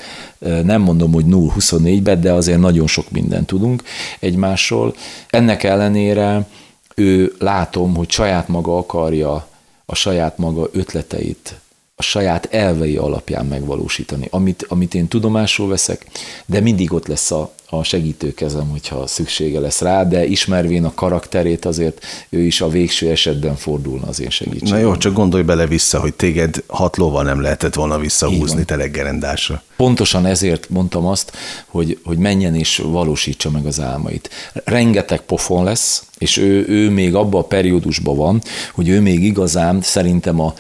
nem 0.65 0.81
mondom, 0.81 1.13
hogy 1.13 1.25
0-24-ben, 1.29 2.21
de 2.21 2.33
azért 2.33 2.61
nagyon 2.61 2.87
sok 2.87 3.11
mindent 3.11 3.47
tudunk 3.47 3.83
egymásról. 4.21 4.95
Ennek 5.31 5.63
ellenére 5.63 6.47
ő 6.95 7.35
látom, 7.39 7.95
hogy 7.95 8.11
saját 8.11 8.49
maga 8.49 8.77
akarja 8.77 9.49
a 9.87 9.95
saját 9.95 10.39
maga 10.39 10.69
ötleteit 10.73 11.55
a 11.97 12.03
saját 12.03 12.49
elvei 12.51 12.97
alapján 12.97 13.47
megvalósítani, 13.47 14.27
amit, 14.31 14.67
amit 14.69 14.95
én 14.95 15.09
tudomásul 15.09 15.69
veszek, 15.69 16.07
de 16.47 16.61
mindig 16.61 16.93
ott 16.93 17.07
lesz 17.07 17.31
a, 17.31 17.53
a 17.69 17.83
segítőkezem, 17.83 18.69
hogyha 18.69 19.07
szüksége 19.07 19.61
lesz 19.61 19.81
rá, 19.81 20.05
de 20.05 20.27
ismervén 20.27 20.85
a 20.85 20.95
karakterét 20.95 21.65
azért 21.65 22.05
ő 22.29 22.41
is 22.41 22.61
a 22.61 22.69
végső 22.69 23.11
esetben 23.11 23.57
fordulna 23.57 24.07
az 24.07 24.21
én 24.21 24.31
segítségem. 24.31 24.75
Na 24.75 24.79
jó, 24.79 24.97
csak 24.97 25.13
gondolj 25.13 25.43
bele 25.43 25.67
vissza, 25.67 26.01
hogy 26.01 26.15
téged 26.15 26.63
hat 26.67 26.97
lóval 26.97 27.23
nem 27.23 27.41
lehetett 27.41 27.75
volna 27.75 27.99
visszahúzni 27.99 28.65
teleggerendásra. 28.65 29.63
Pontosan 29.77 30.27
ezért 30.27 30.69
mondtam 30.69 31.07
azt, 31.07 31.33
hogy, 31.67 31.99
hogy 32.05 32.19
menjen 32.19 32.55
és 32.55 32.83
valósítsa 32.85 33.51
meg 33.51 33.67
az 33.67 33.81
álmait. 33.81 34.31
Rengeteg 34.65 35.21
pofon 35.21 35.65
lesz, 35.65 36.05
és 36.19 36.37
ő, 36.37 36.69
ő 36.69 36.91
még 36.91 37.15
abban 37.15 37.41
a 37.41 37.45
periódusban 37.45 38.17
van, 38.17 38.43
hogy 38.73 38.89
ő 38.89 39.01
még 39.01 39.23
igazán 39.23 39.81
szerintem 39.83 40.41
a 40.41 40.55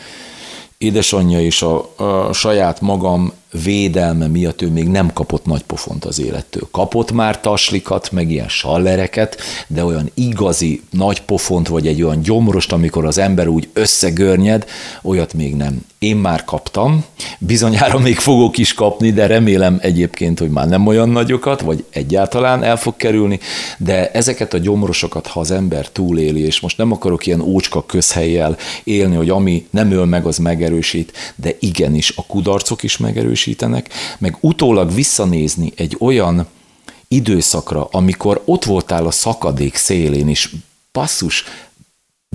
édesanyja 0.79 1.41
és 1.41 1.63
a, 1.63 1.91
a 1.97 2.33
saját 2.33 2.81
magam 2.81 3.33
védelme 3.63 4.27
miatt 4.27 4.63
ő 4.63 4.71
még 4.71 4.89
nem 4.89 5.13
kapott 5.13 5.45
nagy 5.45 5.63
pofont 5.63 6.05
az 6.05 6.21
élettől. 6.21 6.69
Kapott 6.71 7.13
már 7.13 7.41
taslikat, 7.41 8.13
meg 8.13 8.31
ilyen 8.31 8.49
sallereket, 8.49 9.37
de 9.67 9.85
olyan 9.85 10.11
igazi 10.15 10.83
nagy 10.91 11.23
pofont, 11.23 11.69
vagy 11.69 11.87
egy 11.87 12.03
olyan 12.03 12.21
gyomrost, 12.21 12.73
amikor 12.73 13.05
az 13.05 13.19
ember 13.19 13.49
úgy 13.49 13.69
összegörnyed, 13.73 14.65
olyat 15.03 15.35
még 15.35 15.55
nem. 15.57 15.85
Én 15.99 16.17
már 16.17 16.45
kaptam, 16.45 17.05
bizonyára 17.39 17.99
még 17.99 18.17
fogok 18.17 18.59
is 18.59 18.75
kapni, 18.75 19.13
de 19.13 19.27
remélem 19.27 19.79
egyébként, 19.81 20.39
hogy 20.39 20.51
már 20.51 20.69
nem 20.69 20.87
olyan 20.87 21.09
nagyokat, 21.09 21.61
vagy 21.61 21.85
egyáltalán 21.91 22.63
el 22.63 22.77
fog 22.77 22.97
kerülni, 22.97 23.41
de 23.79 24.11
ezeket 24.11 24.55
a 24.55 24.59
gyomrosokat, 24.59 25.27
ha 25.27 25.41
az 25.41 25.51
ember 25.51 25.89
túléli, 25.89 26.41
és 26.41 26.61
most 26.61 26.79
nem 26.79 26.93
akarok 26.93 27.27
ilyen 27.27 27.41
ócska 27.41 27.87
közhelyjel 27.87 28.57
élni, 28.85 29.17
hogy 29.17 29.29
ami 29.31 29.67
nem 29.71 29.91
öl 29.91 30.05
meg, 30.05 30.27
az 30.27 30.39
megerősít, 30.39 31.13
de 31.37 31.57
igenis 31.61 32.13
a 32.17 32.27
kudarcok 32.27 32.83
is 32.83 32.97
megerősítenek, 33.45 33.89
meg 34.19 34.37
utólag 34.41 34.95
visszanézni 34.95 35.73
egy 35.77 35.97
olyan 36.01 36.47
időszakra, 37.09 37.89
amikor 37.91 38.43
ott 38.45 38.65
voltál 38.65 39.07
a 39.07 39.11
szakadék 39.11 39.75
szélén, 39.75 40.29
és 40.29 40.55
passzus, 40.93 41.45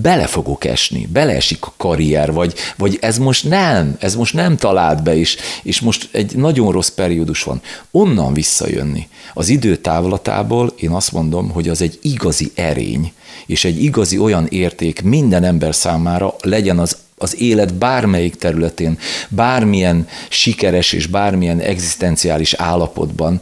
bele 0.01 0.27
fogok 0.27 0.65
esni, 0.65 1.07
beleesik 1.11 1.65
a 1.65 1.73
karrier, 1.77 2.31
vagy, 2.33 2.53
vagy 2.77 2.97
ez 3.01 3.17
most 3.17 3.49
nem, 3.49 3.95
ez 3.99 4.15
most 4.15 4.33
nem 4.33 4.57
talált 4.57 5.03
be 5.03 5.15
is, 5.15 5.37
és 5.63 5.79
most 5.79 6.09
egy 6.11 6.35
nagyon 6.35 6.71
rossz 6.71 6.89
periódus 6.89 7.43
van. 7.43 7.61
Onnan 7.91 8.33
visszajönni. 8.33 9.07
Az 9.33 9.49
idő 9.49 9.75
távlatából 9.75 10.73
én 10.77 10.89
azt 10.89 11.11
mondom, 11.11 11.49
hogy 11.49 11.69
az 11.69 11.81
egy 11.81 11.99
igazi 12.01 12.51
erény, 12.55 13.11
és 13.45 13.63
egy 13.63 13.83
igazi 13.83 14.17
olyan 14.17 14.47
érték 14.49 15.01
minden 15.01 15.43
ember 15.43 15.75
számára 15.75 16.35
legyen 16.41 16.79
az 16.79 16.97
az 17.19 17.41
élet 17.41 17.73
bármelyik 17.73 18.35
területén, 18.35 18.97
bármilyen 19.29 20.07
sikeres 20.29 20.93
és 20.93 21.07
bármilyen 21.07 21.59
egzisztenciális 21.59 22.53
állapotban, 22.53 23.41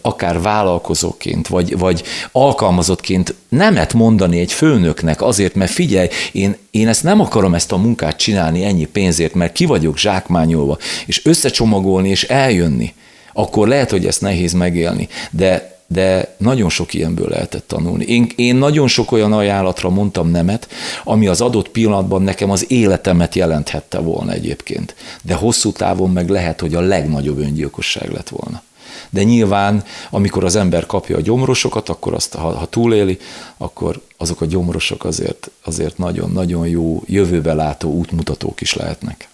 akár 0.00 0.40
vállalkozóként, 0.40 1.48
vagy, 1.48 1.78
vagy 1.78 2.02
alkalmazottként 2.32 3.34
nemet 3.48 3.92
mondani 3.92 4.40
egy 4.40 4.52
főnöknek 4.52 5.22
azért, 5.22 5.54
mert 5.54 5.70
figyelj, 5.70 6.08
én, 6.32 6.56
én 6.70 6.88
ezt 6.88 7.02
nem 7.02 7.20
akarom 7.20 7.54
ezt 7.54 7.72
a 7.72 7.76
munkát 7.76 8.16
csinálni 8.16 8.64
ennyi 8.64 8.84
pénzért, 8.84 9.34
mert 9.34 9.52
ki 9.52 9.64
vagyok 9.64 9.98
zsákmányolva, 9.98 10.78
és 11.06 11.24
összecsomagolni 11.24 12.08
és 12.08 12.22
eljönni, 12.24 12.94
akkor 13.32 13.68
lehet, 13.68 13.90
hogy 13.90 14.06
ezt 14.06 14.20
nehéz 14.20 14.52
megélni, 14.52 15.08
de 15.30 15.71
de 15.92 16.34
nagyon 16.36 16.68
sok 16.68 16.94
ilyenből 16.94 17.28
lehetett 17.28 17.68
tanulni. 17.68 18.04
Én, 18.04 18.30
én 18.36 18.56
nagyon 18.56 18.88
sok 18.88 19.12
olyan 19.12 19.32
ajánlatra 19.32 19.90
mondtam 19.90 20.30
nemet, 20.30 20.68
ami 21.04 21.26
az 21.26 21.40
adott 21.40 21.68
pillanatban 21.68 22.22
nekem 22.22 22.50
az 22.50 22.70
életemet 22.70 23.34
jelenthette 23.34 23.98
volna 23.98 24.32
egyébként. 24.32 24.94
De 25.22 25.34
hosszú 25.34 25.72
távon 25.72 26.10
meg 26.10 26.28
lehet, 26.28 26.60
hogy 26.60 26.74
a 26.74 26.80
legnagyobb 26.80 27.38
öngyilkosság 27.38 28.10
lett 28.10 28.28
volna. 28.28 28.62
De 29.10 29.22
nyilván, 29.22 29.84
amikor 30.10 30.44
az 30.44 30.56
ember 30.56 30.86
kapja 30.86 31.16
a 31.16 31.20
gyomrosokat, 31.20 31.88
akkor 31.88 32.14
azt, 32.14 32.34
ha, 32.34 32.56
ha 32.56 32.66
túléli, 32.66 33.18
akkor 33.56 34.00
azok 34.16 34.40
a 34.40 34.46
gyomrosok 34.46 35.04
azért, 35.04 35.50
azért 35.64 35.98
nagyon-nagyon 35.98 36.68
jó 36.68 37.02
jövőbe 37.06 37.52
látó 37.54 37.92
útmutatók 37.92 38.60
is 38.60 38.74
lehetnek. 38.74 39.28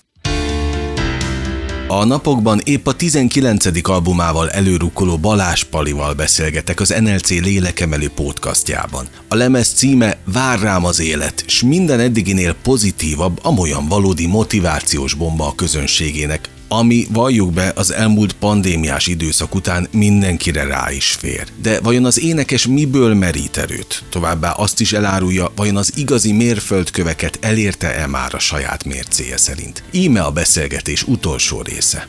A 1.90 2.04
napokban 2.04 2.60
épp 2.64 2.86
a 2.86 2.92
19. 2.92 3.88
albumával 3.88 4.50
előrukkoló 4.50 5.16
Balázs 5.16 5.62
Palival 5.62 6.14
beszélgetek 6.14 6.80
az 6.80 6.94
NLC 7.00 7.28
lélekemelő 7.28 8.08
podcastjában. 8.08 9.06
A 9.28 9.34
lemez 9.34 9.68
címe 9.68 10.16
Vár 10.24 10.60
rám 10.60 10.84
az 10.84 11.00
élet, 11.00 11.44
s 11.46 11.62
minden 11.62 12.00
eddiginél 12.00 12.54
pozitívabb, 12.62 13.38
amolyan 13.42 13.88
valódi 13.88 14.26
motivációs 14.26 15.14
bomba 15.14 15.46
a 15.46 15.54
közönségének, 15.54 16.48
ami 16.68 17.06
valljuk 17.12 17.52
be 17.52 17.72
az 17.74 17.92
elmúlt 17.92 18.32
pandémiás 18.32 19.06
időszak 19.06 19.54
után 19.54 19.88
mindenkire 19.90 20.64
rá 20.64 20.92
is 20.92 21.10
fér. 21.10 21.46
De 21.62 21.80
vajon 21.80 22.04
az 22.04 22.20
énekes 22.20 22.66
miből 22.66 23.14
merít 23.14 23.56
erőt? 23.56 24.04
Továbbá 24.10 24.50
azt 24.50 24.80
is 24.80 24.92
elárulja, 24.92 25.52
vajon 25.56 25.76
az 25.76 25.92
igazi 25.96 26.32
mérföldköveket 26.32 27.38
elérte-e 27.40 28.06
már 28.06 28.34
a 28.34 28.38
saját 28.38 28.84
mércéje 28.84 29.36
szerint. 29.36 29.82
Íme 29.90 30.20
a 30.20 30.30
beszélgetés 30.30 31.02
utolsó 31.02 31.62
része. 31.62 32.08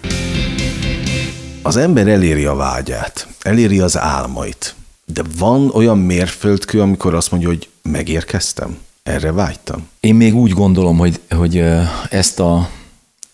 Az 1.62 1.76
ember 1.76 2.08
eléri 2.08 2.46
a 2.46 2.56
vágyát, 2.56 3.28
eléri 3.42 3.80
az 3.80 3.98
álmait, 3.98 4.76
de 5.06 5.24
van 5.38 5.70
olyan 5.70 5.98
mérföldkő, 5.98 6.82
amikor 6.82 7.14
azt 7.14 7.32
mondja, 7.32 7.50
hogy 7.50 7.70
megérkeztem? 7.82 8.78
Erre 9.04 9.32
vágytam? 9.32 9.88
Én 10.00 10.16
még 10.16 10.36
úgy 10.36 10.52
gondolom, 10.52 10.98
hogy, 10.98 11.20
hogy 11.30 11.64
ezt 12.10 12.40
a 12.40 12.70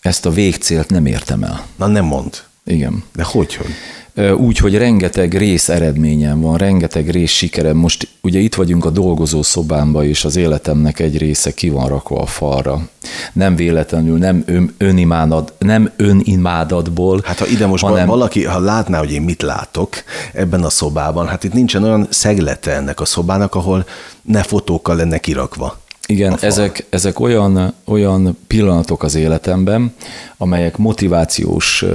ezt 0.06 0.26
a 0.26 0.30
végcélt 0.30 0.90
nem 0.90 1.06
értem 1.06 1.44
el. 1.44 1.66
Na 1.76 1.88
nem 1.88 2.06
mond. 2.06 2.44
Igen. 2.66 3.04
De 3.16 3.24
hogy, 3.24 3.56
hogy? 3.56 3.72
Úgy, 4.38 4.58
hogy 4.58 4.78
rengeteg 4.78 5.38
rész 5.38 5.70
eredményem 5.70 6.42
van, 6.42 6.58
rengeteg 6.58 7.10
rész 7.10 7.32
sikerem. 7.32 7.78
Most 7.78 8.08
ugye 8.22 8.40
itt 8.40 8.56
vagyunk 8.56 8.86
a 8.86 8.90
dolgozó 8.90 9.42
szobámba, 9.42 10.04
és 10.04 10.26
az 10.26 10.36
életemnek 10.36 11.00
egy 11.00 11.18
része 11.18 11.52
ki 11.52 11.70
van 11.70 11.88
rakva 11.88 12.22
a 12.22 12.26
falra. 12.26 12.90
Nem 13.34 13.56
véletlenül, 13.56 14.18
nem 14.18 14.44
ön, 14.46 14.76
önimádat, 14.78 15.54
nem 15.60 15.92
önimádatból. 15.96 17.22
Hát 17.24 17.40
ha 17.40 17.48
ide 17.48 17.66
most 17.66 17.84
hanem... 17.84 18.08
valaki, 18.08 18.44
ha 18.44 18.60
látná, 18.60 19.00
hogy 19.00 19.12
én 19.12 19.22
mit 19.22 19.42
látok 19.42 19.94
ebben 20.34 20.64
a 20.64 20.70
szobában, 20.70 21.28
hát 21.28 21.44
itt 21.44 21.54
nincsen 21.54 21.84
olyan 21.84 22.08
szeglete 22.10 22.72
ennek 22.72 23.00
a 23.00 23.06
szobának, 23.06 23.56
ahol 23.56 23.86
ne 24.22 24.44
fotókkal 24.44 24.96
lenne 24.96 25.18
kirakva. 25.18 25.84
Igen, 26.08 26.38
ezek, 26.42 26.86
ezek 26.90 27.20
olyan, 27.20 27.74
olyan 27.86 28.38
pillanatok 28.48 29.04
az 29.04 29.16
életemben, 29.16 29.94
amelyek 30.38 30.78
motivációs 30.78 31.86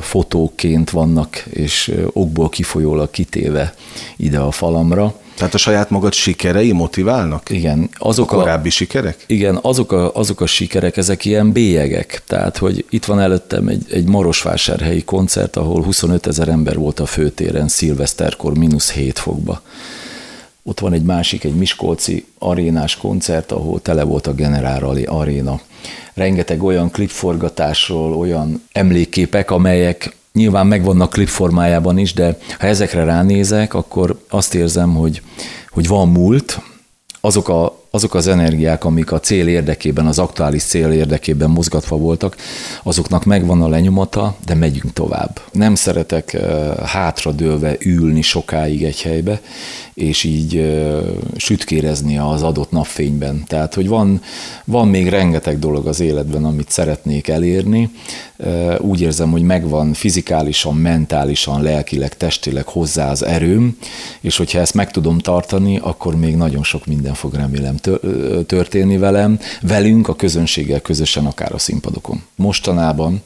fotóként 0.00 0.90
vannak, 0.90 1.36
és 1.36 1.94
okból 2.12 2.48
kifolyólag 2.48 3.10
kitéve 3.10 3.74
ide 4.16 4.38
a 4.38 4.50
falamra. 4.50 5.14
Tehát 5.36 5.54
a 5.54 5.58
saját 5.58 5.90
magad 5.90 6.12
sikerei 6.12 6.72
motiválnak? 6.72 7.50
Igen. 7.50 7.88
Azok 7.98 8.32
a 8.32 8.36
korábbi 8.36 8.68
a, 8.68 8.70
sikerek? 8.70 9.24
Igen, 9.26 9.58
azok 9.62 9.92
a, 9.92 10.14
azok 10.14 10.40
a 10.40 10.46
sikerek, 10.46 10.96
ezek 10.96 11.24
ilyen 11.24 11.52
bélyegek. 11.52 12.22
Tehát, 12.26 12.56
hogy 12.56 12.84
itt 12.90 13.04
van 13.04 13.20
előttem 13.20 13.68
egy, 13.68 13.86
egy 13.90 14.08
Marosvásárhelyi 14.08 15.04
koncert, 15.04 15.56
ahol 15.56 15.82
25 15.82 16.26
ezer 16.26 16.48
ember 16.48 16.76
volt 16.76 17.00
a 17.00 17.06
főtéren 17.06 17.68
szilveszterkor 17.68 18.58
mínusz 18.58 18.90
7 18.90 19.18
fokba. 19.18 19.62
Ott 20.68 20.80
van 20.80 20.92
egy 20.92 21.02
másik, 21.02 21.44
egy 21.44 21.54
Miskolci 21.54 22.26
arénás 22.38 22.96
koncert, 22.96 23.52
ahol 23.52 23.82
tele 23.82 24.02
volt 24.02 24.26
a 24.26 24.34
Generál 24.34 24.84
aréna. 25.06 25.60
Rengeteg 26.14 26.62
olyan 26.62 26.90
klipforgatásról, 26.90 28.14
olyan 28.14 28.62
emlékképek, 28.72 29.50
amelyek 29.50 30.16
nyilván 30.32 30.66
megvannak 30.66 31.10
klip 31.10 31.28
formájában 31.28 31.98
is, 31.98 32.12
de 32.12 32.38
ha 32.58 32.66
ezekre 32.66 33.04
ránézek, 33.04 33.74
akkor 33.74 34.20
azt 34.28 34.54
érzem, 34.54 34.94
hogy, 34.94 35.22
hogy 35.70 35.86
van 35.86 36.08
múlt, 36.08 36.60
azok, 37.20 37.48
a, 37.48 37.82
azok 37.90 38.14
az 38.14 38.26
energiák, 38.26 38.84
amik 38.84 39.12
a 39.12 39.20
cél 39.20 39.48
érdekében, 39.48 40.06
az 40.06 40.18
aktuális 40.18 40.62
cél 40.62 40.90
érdekében 40.90 41.50
mozgatva 41.50 41.96
voltak, 41.96 42.36
azoknak 42.82 43.24
megvan 43.24 43.62
a 43.62 43.68
lenyomata, 43.68 44.36
de 44.46 44.54
megyünk 44.54 44.92
tovább. 44.92 45.40
Nem 45.52 45.74
szeretek 45.74 46.30
uh, 46.34 46.78
hátradőlve 46.78 47.76
ülni 47.80 48.22
sokáig 48.22 48.84
egy 48.84 49.02
helybe, 49.02 49.40
és 49.96 50.24
így 50.24 50.76
sütkérezni 51.36 52.18
az 52.18 52.42
adott 52.42 52.70
napfényben. 52.70 53.44
Tehát, 53.46 53.74
hogy 53.74 53.88
van, 53.88 54.20
van 54.64 54.88
még 54.88 55.08
rengeteg 55.08 55.58
dolog 55.58 55.86
az 55.86 56.00
életben, 56.00 56.44
amit 56.44 56.70
szeretnék 56.70 57.28
elérni. 57.28 57.90
Úgy 58.78 59.00
érzem, 59.00 59.30
hogy 59.30 59.42
megvan 59.42 59.92
fizikálisan, 59.92 60.74
mentálisan, 60.74 61.62
lelkileg, 61.62 62.16
testileg 62.16 62.66
hozzá 62.66 63.10
az 63.10 63.24
erőm, 63.24 63.78
és 64.20 64.36
hogyha 64.36 64.58
ezt 64.58 64.74
meg 64.74 64.90
tudom 64.90 65.18
tartani, 65.18 65.78
akkor 65.82 66.16
még 66.16 66.36
nagyon 66.36 66.62
sok 66.62 66.86
minden 66.86 67.14
fog 67.14 67.34
remélem 67.34 67.76
történni 68.46 68.96
velem, 68.96 69.38
velünk, 69.60 70.08
a 70.08 70.16
közönséggel 70.16 70.80
közösen, 70.80 71.26
akár 71.26 71.52
a 71.52 71.58
színpadokon. 71.58 72.22
Mostanában 72.34 73.22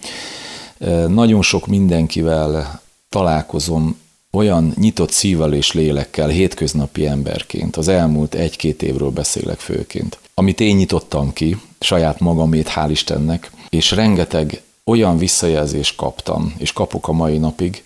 nagyon 1.08 1.42
sok 1.42 1.66
mindenkivel 1.66 2.80
találkozom 3.08 3.96
olyan 4.32 4.74
nyitott 4.76 5.10
szívvel 5.10 5.52
és 5.52 5.72
lélekkel, 5.72 6.28
hétköznapi 6.28 7.06
emberként, 7.06 7.76
az 7.76 7.88
elmúlt 7.88 8.34
egy-két 8.34 8.82
évről 8.82 9.10
beszélek 9.10 9.58
főként, 9.58 10.18
amit 10.34 10.60
én 10.60 10.76
nyitottam 10.76 11.32
ki, 11.32 11.56
saját 11.80 12.20
magamét, 12.20 12.72
hál' 12.74 12.88
Istennek, 12.90 13.50
és 13.68 13.90
rengeteg 13.90 14.62
olyan 14.84 15.18
visszajelzést 15.18 15.96
kaptam, 15.96 16.54
és 16.58 16.72
kapok 16.72 17.08
a 17.08 17.12
mai 17.12 17.38
napig 17.38 17.84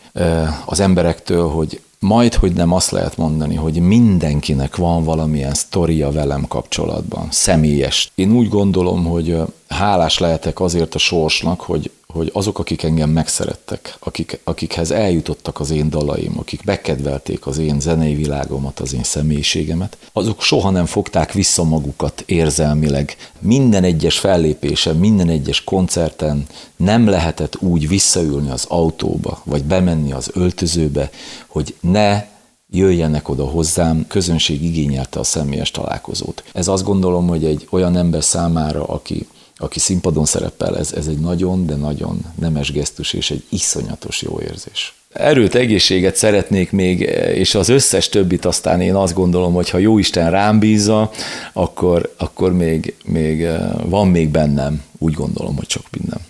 az 0.64 0.80
emberektől, 0.80 1.48
hogy 1.48 1.80
majd, 1.98 2.34
hogy 2.34 2.52
nem 2.52 2.72
azt 2.72 2.90
lehet 2.90 3.16
mondani, 3.16 3.54
hogy 3.54 3.80
mindenkinek 3.80 4.76
van 4.76 5.04
valamilyen 5.04 5.54
sztoria 5.54 6.10
velem 6.10 6.46
kapcsolatban, 6.48 7.28
személyes. 7.30 8.10
Én 8.14 8.32
úgy 8.32 8.48
gondolom, 8.48 9.04
hogy 9.04 9.36
hálás 9.68 10.18
lehetek 10.18 10.60
azért 10.60 10.94
a 10.94 10.98
sorsnak, 10.98 11.60
hogy, 11.60 11.90
hogy 12.14 12.30
azok, 12.32 12.58
akik 12.58 12.82
engem 12.82 13.10
megszerettek, 13.10 13.96
akik, 13.98 14.40
akikhez 14.44 14.90
eljutottak 14.90 15.60
az 15.60 15.70
én 15.70 15.90
dalaim, 15.90 16.38
akik 16.38 16.64
bekedvelték 16.64 17.46
az 17.46 17.58
én 17.58 17.80
zenei 17.80 18.14
világomat, 18.14 18.80
az 18.80 18.94
én 18.94 19.02
személyiségemet, 19.02 19.96
azok 20.12 20.42
soha 20.42 20.70
nem 20.70 20.86
fogták 20.86 21.32
vissza 21.32 21.64
magukat 21.64 22.22
érzelmileg. 22.26 23.16
Minden 23.38 23.84
egyes 23.84 24.18
fellépésen, 24.18 24.96
minden 24.96 25.28
egyes 25.28 25.64
koncerten 25.64 26.46
nem 26.76 27.08
lehetett 27.08 27.56
úgy 27.60 27.88
visszaülni 27.88 28.50
az 28.50 28.64
autóba, 28.68 29.42
vagy 29.44 29.64
bemenni 29.64 30.12
az 30.12 30.30
öltözőbe, 30.34 31.10
hogy 31.46 31.74
ne 31.80 32.24
jöjjenek 32.70 33.28
oda 33.28 33.44
hozzám, 33.44 34.06
közönség 34.08 34.64
igényelte 34.64 35.18
a 35.18 35.24
személyes 35.24 35.70
találkozót. 35.70 36.44
Ez 36.52 36.68
azt 36.68 36.84
gondolom, 36.84 37.26
hogy 37.26 37.44
egy 37.44 37.66
olyan 37.70 37.96
ember 37.96 38.24
számára, 38.24 38.84
aki 38.84 39.26
aki 39.56 39.78
színpadon 39.78 40.24
szerepel, 40.24 40.78
ez, 40.78 40.92
ez 40.92 41.06
egy 41.06 41.18
nagyon, 41.18 41.66
de 41.66 41.74
nagyon 41.74 42.24
nemes 42.38 42.72
gesztus 42.72 43.12
és 43.12 43.30
egy 43.30 43.44
iszonyatos 43.48 44.22
jó 44.22 44.40
érzés. 44.40 44.94
Erőt, 45.12 45.54
egészséget 45.54 46.16
szeretnék 46.16 46.70
még, 46.70 47.00
és 47.34 47.54
az 47.54 47.68
összes 47.68 48.08
többit 48.08 48.44
aztán 48.44 48.80
én 48.80 48.94
azt 48.94 49.14
gondolom, 49.14 49.52
hogy 49.52 49.70
ha 49.70 49.78
jó 49.78 49.98
Isten 49.98 50.30
rám 50.30 50.58
bízza, 50.58 51.10
akkor, 51.52 52.14
akkor 52.16 52.52
még, 52.52 52.94
még 53.04 53.46
van 53.84 54.08
még 54.08 54.28
bennem, 54.28 54.82
úgy 54.98 55.14
gondolom, 55.14 55.56
hogy 55.56 55.68
sok 55.68 55.84
minden. 55.90 56.20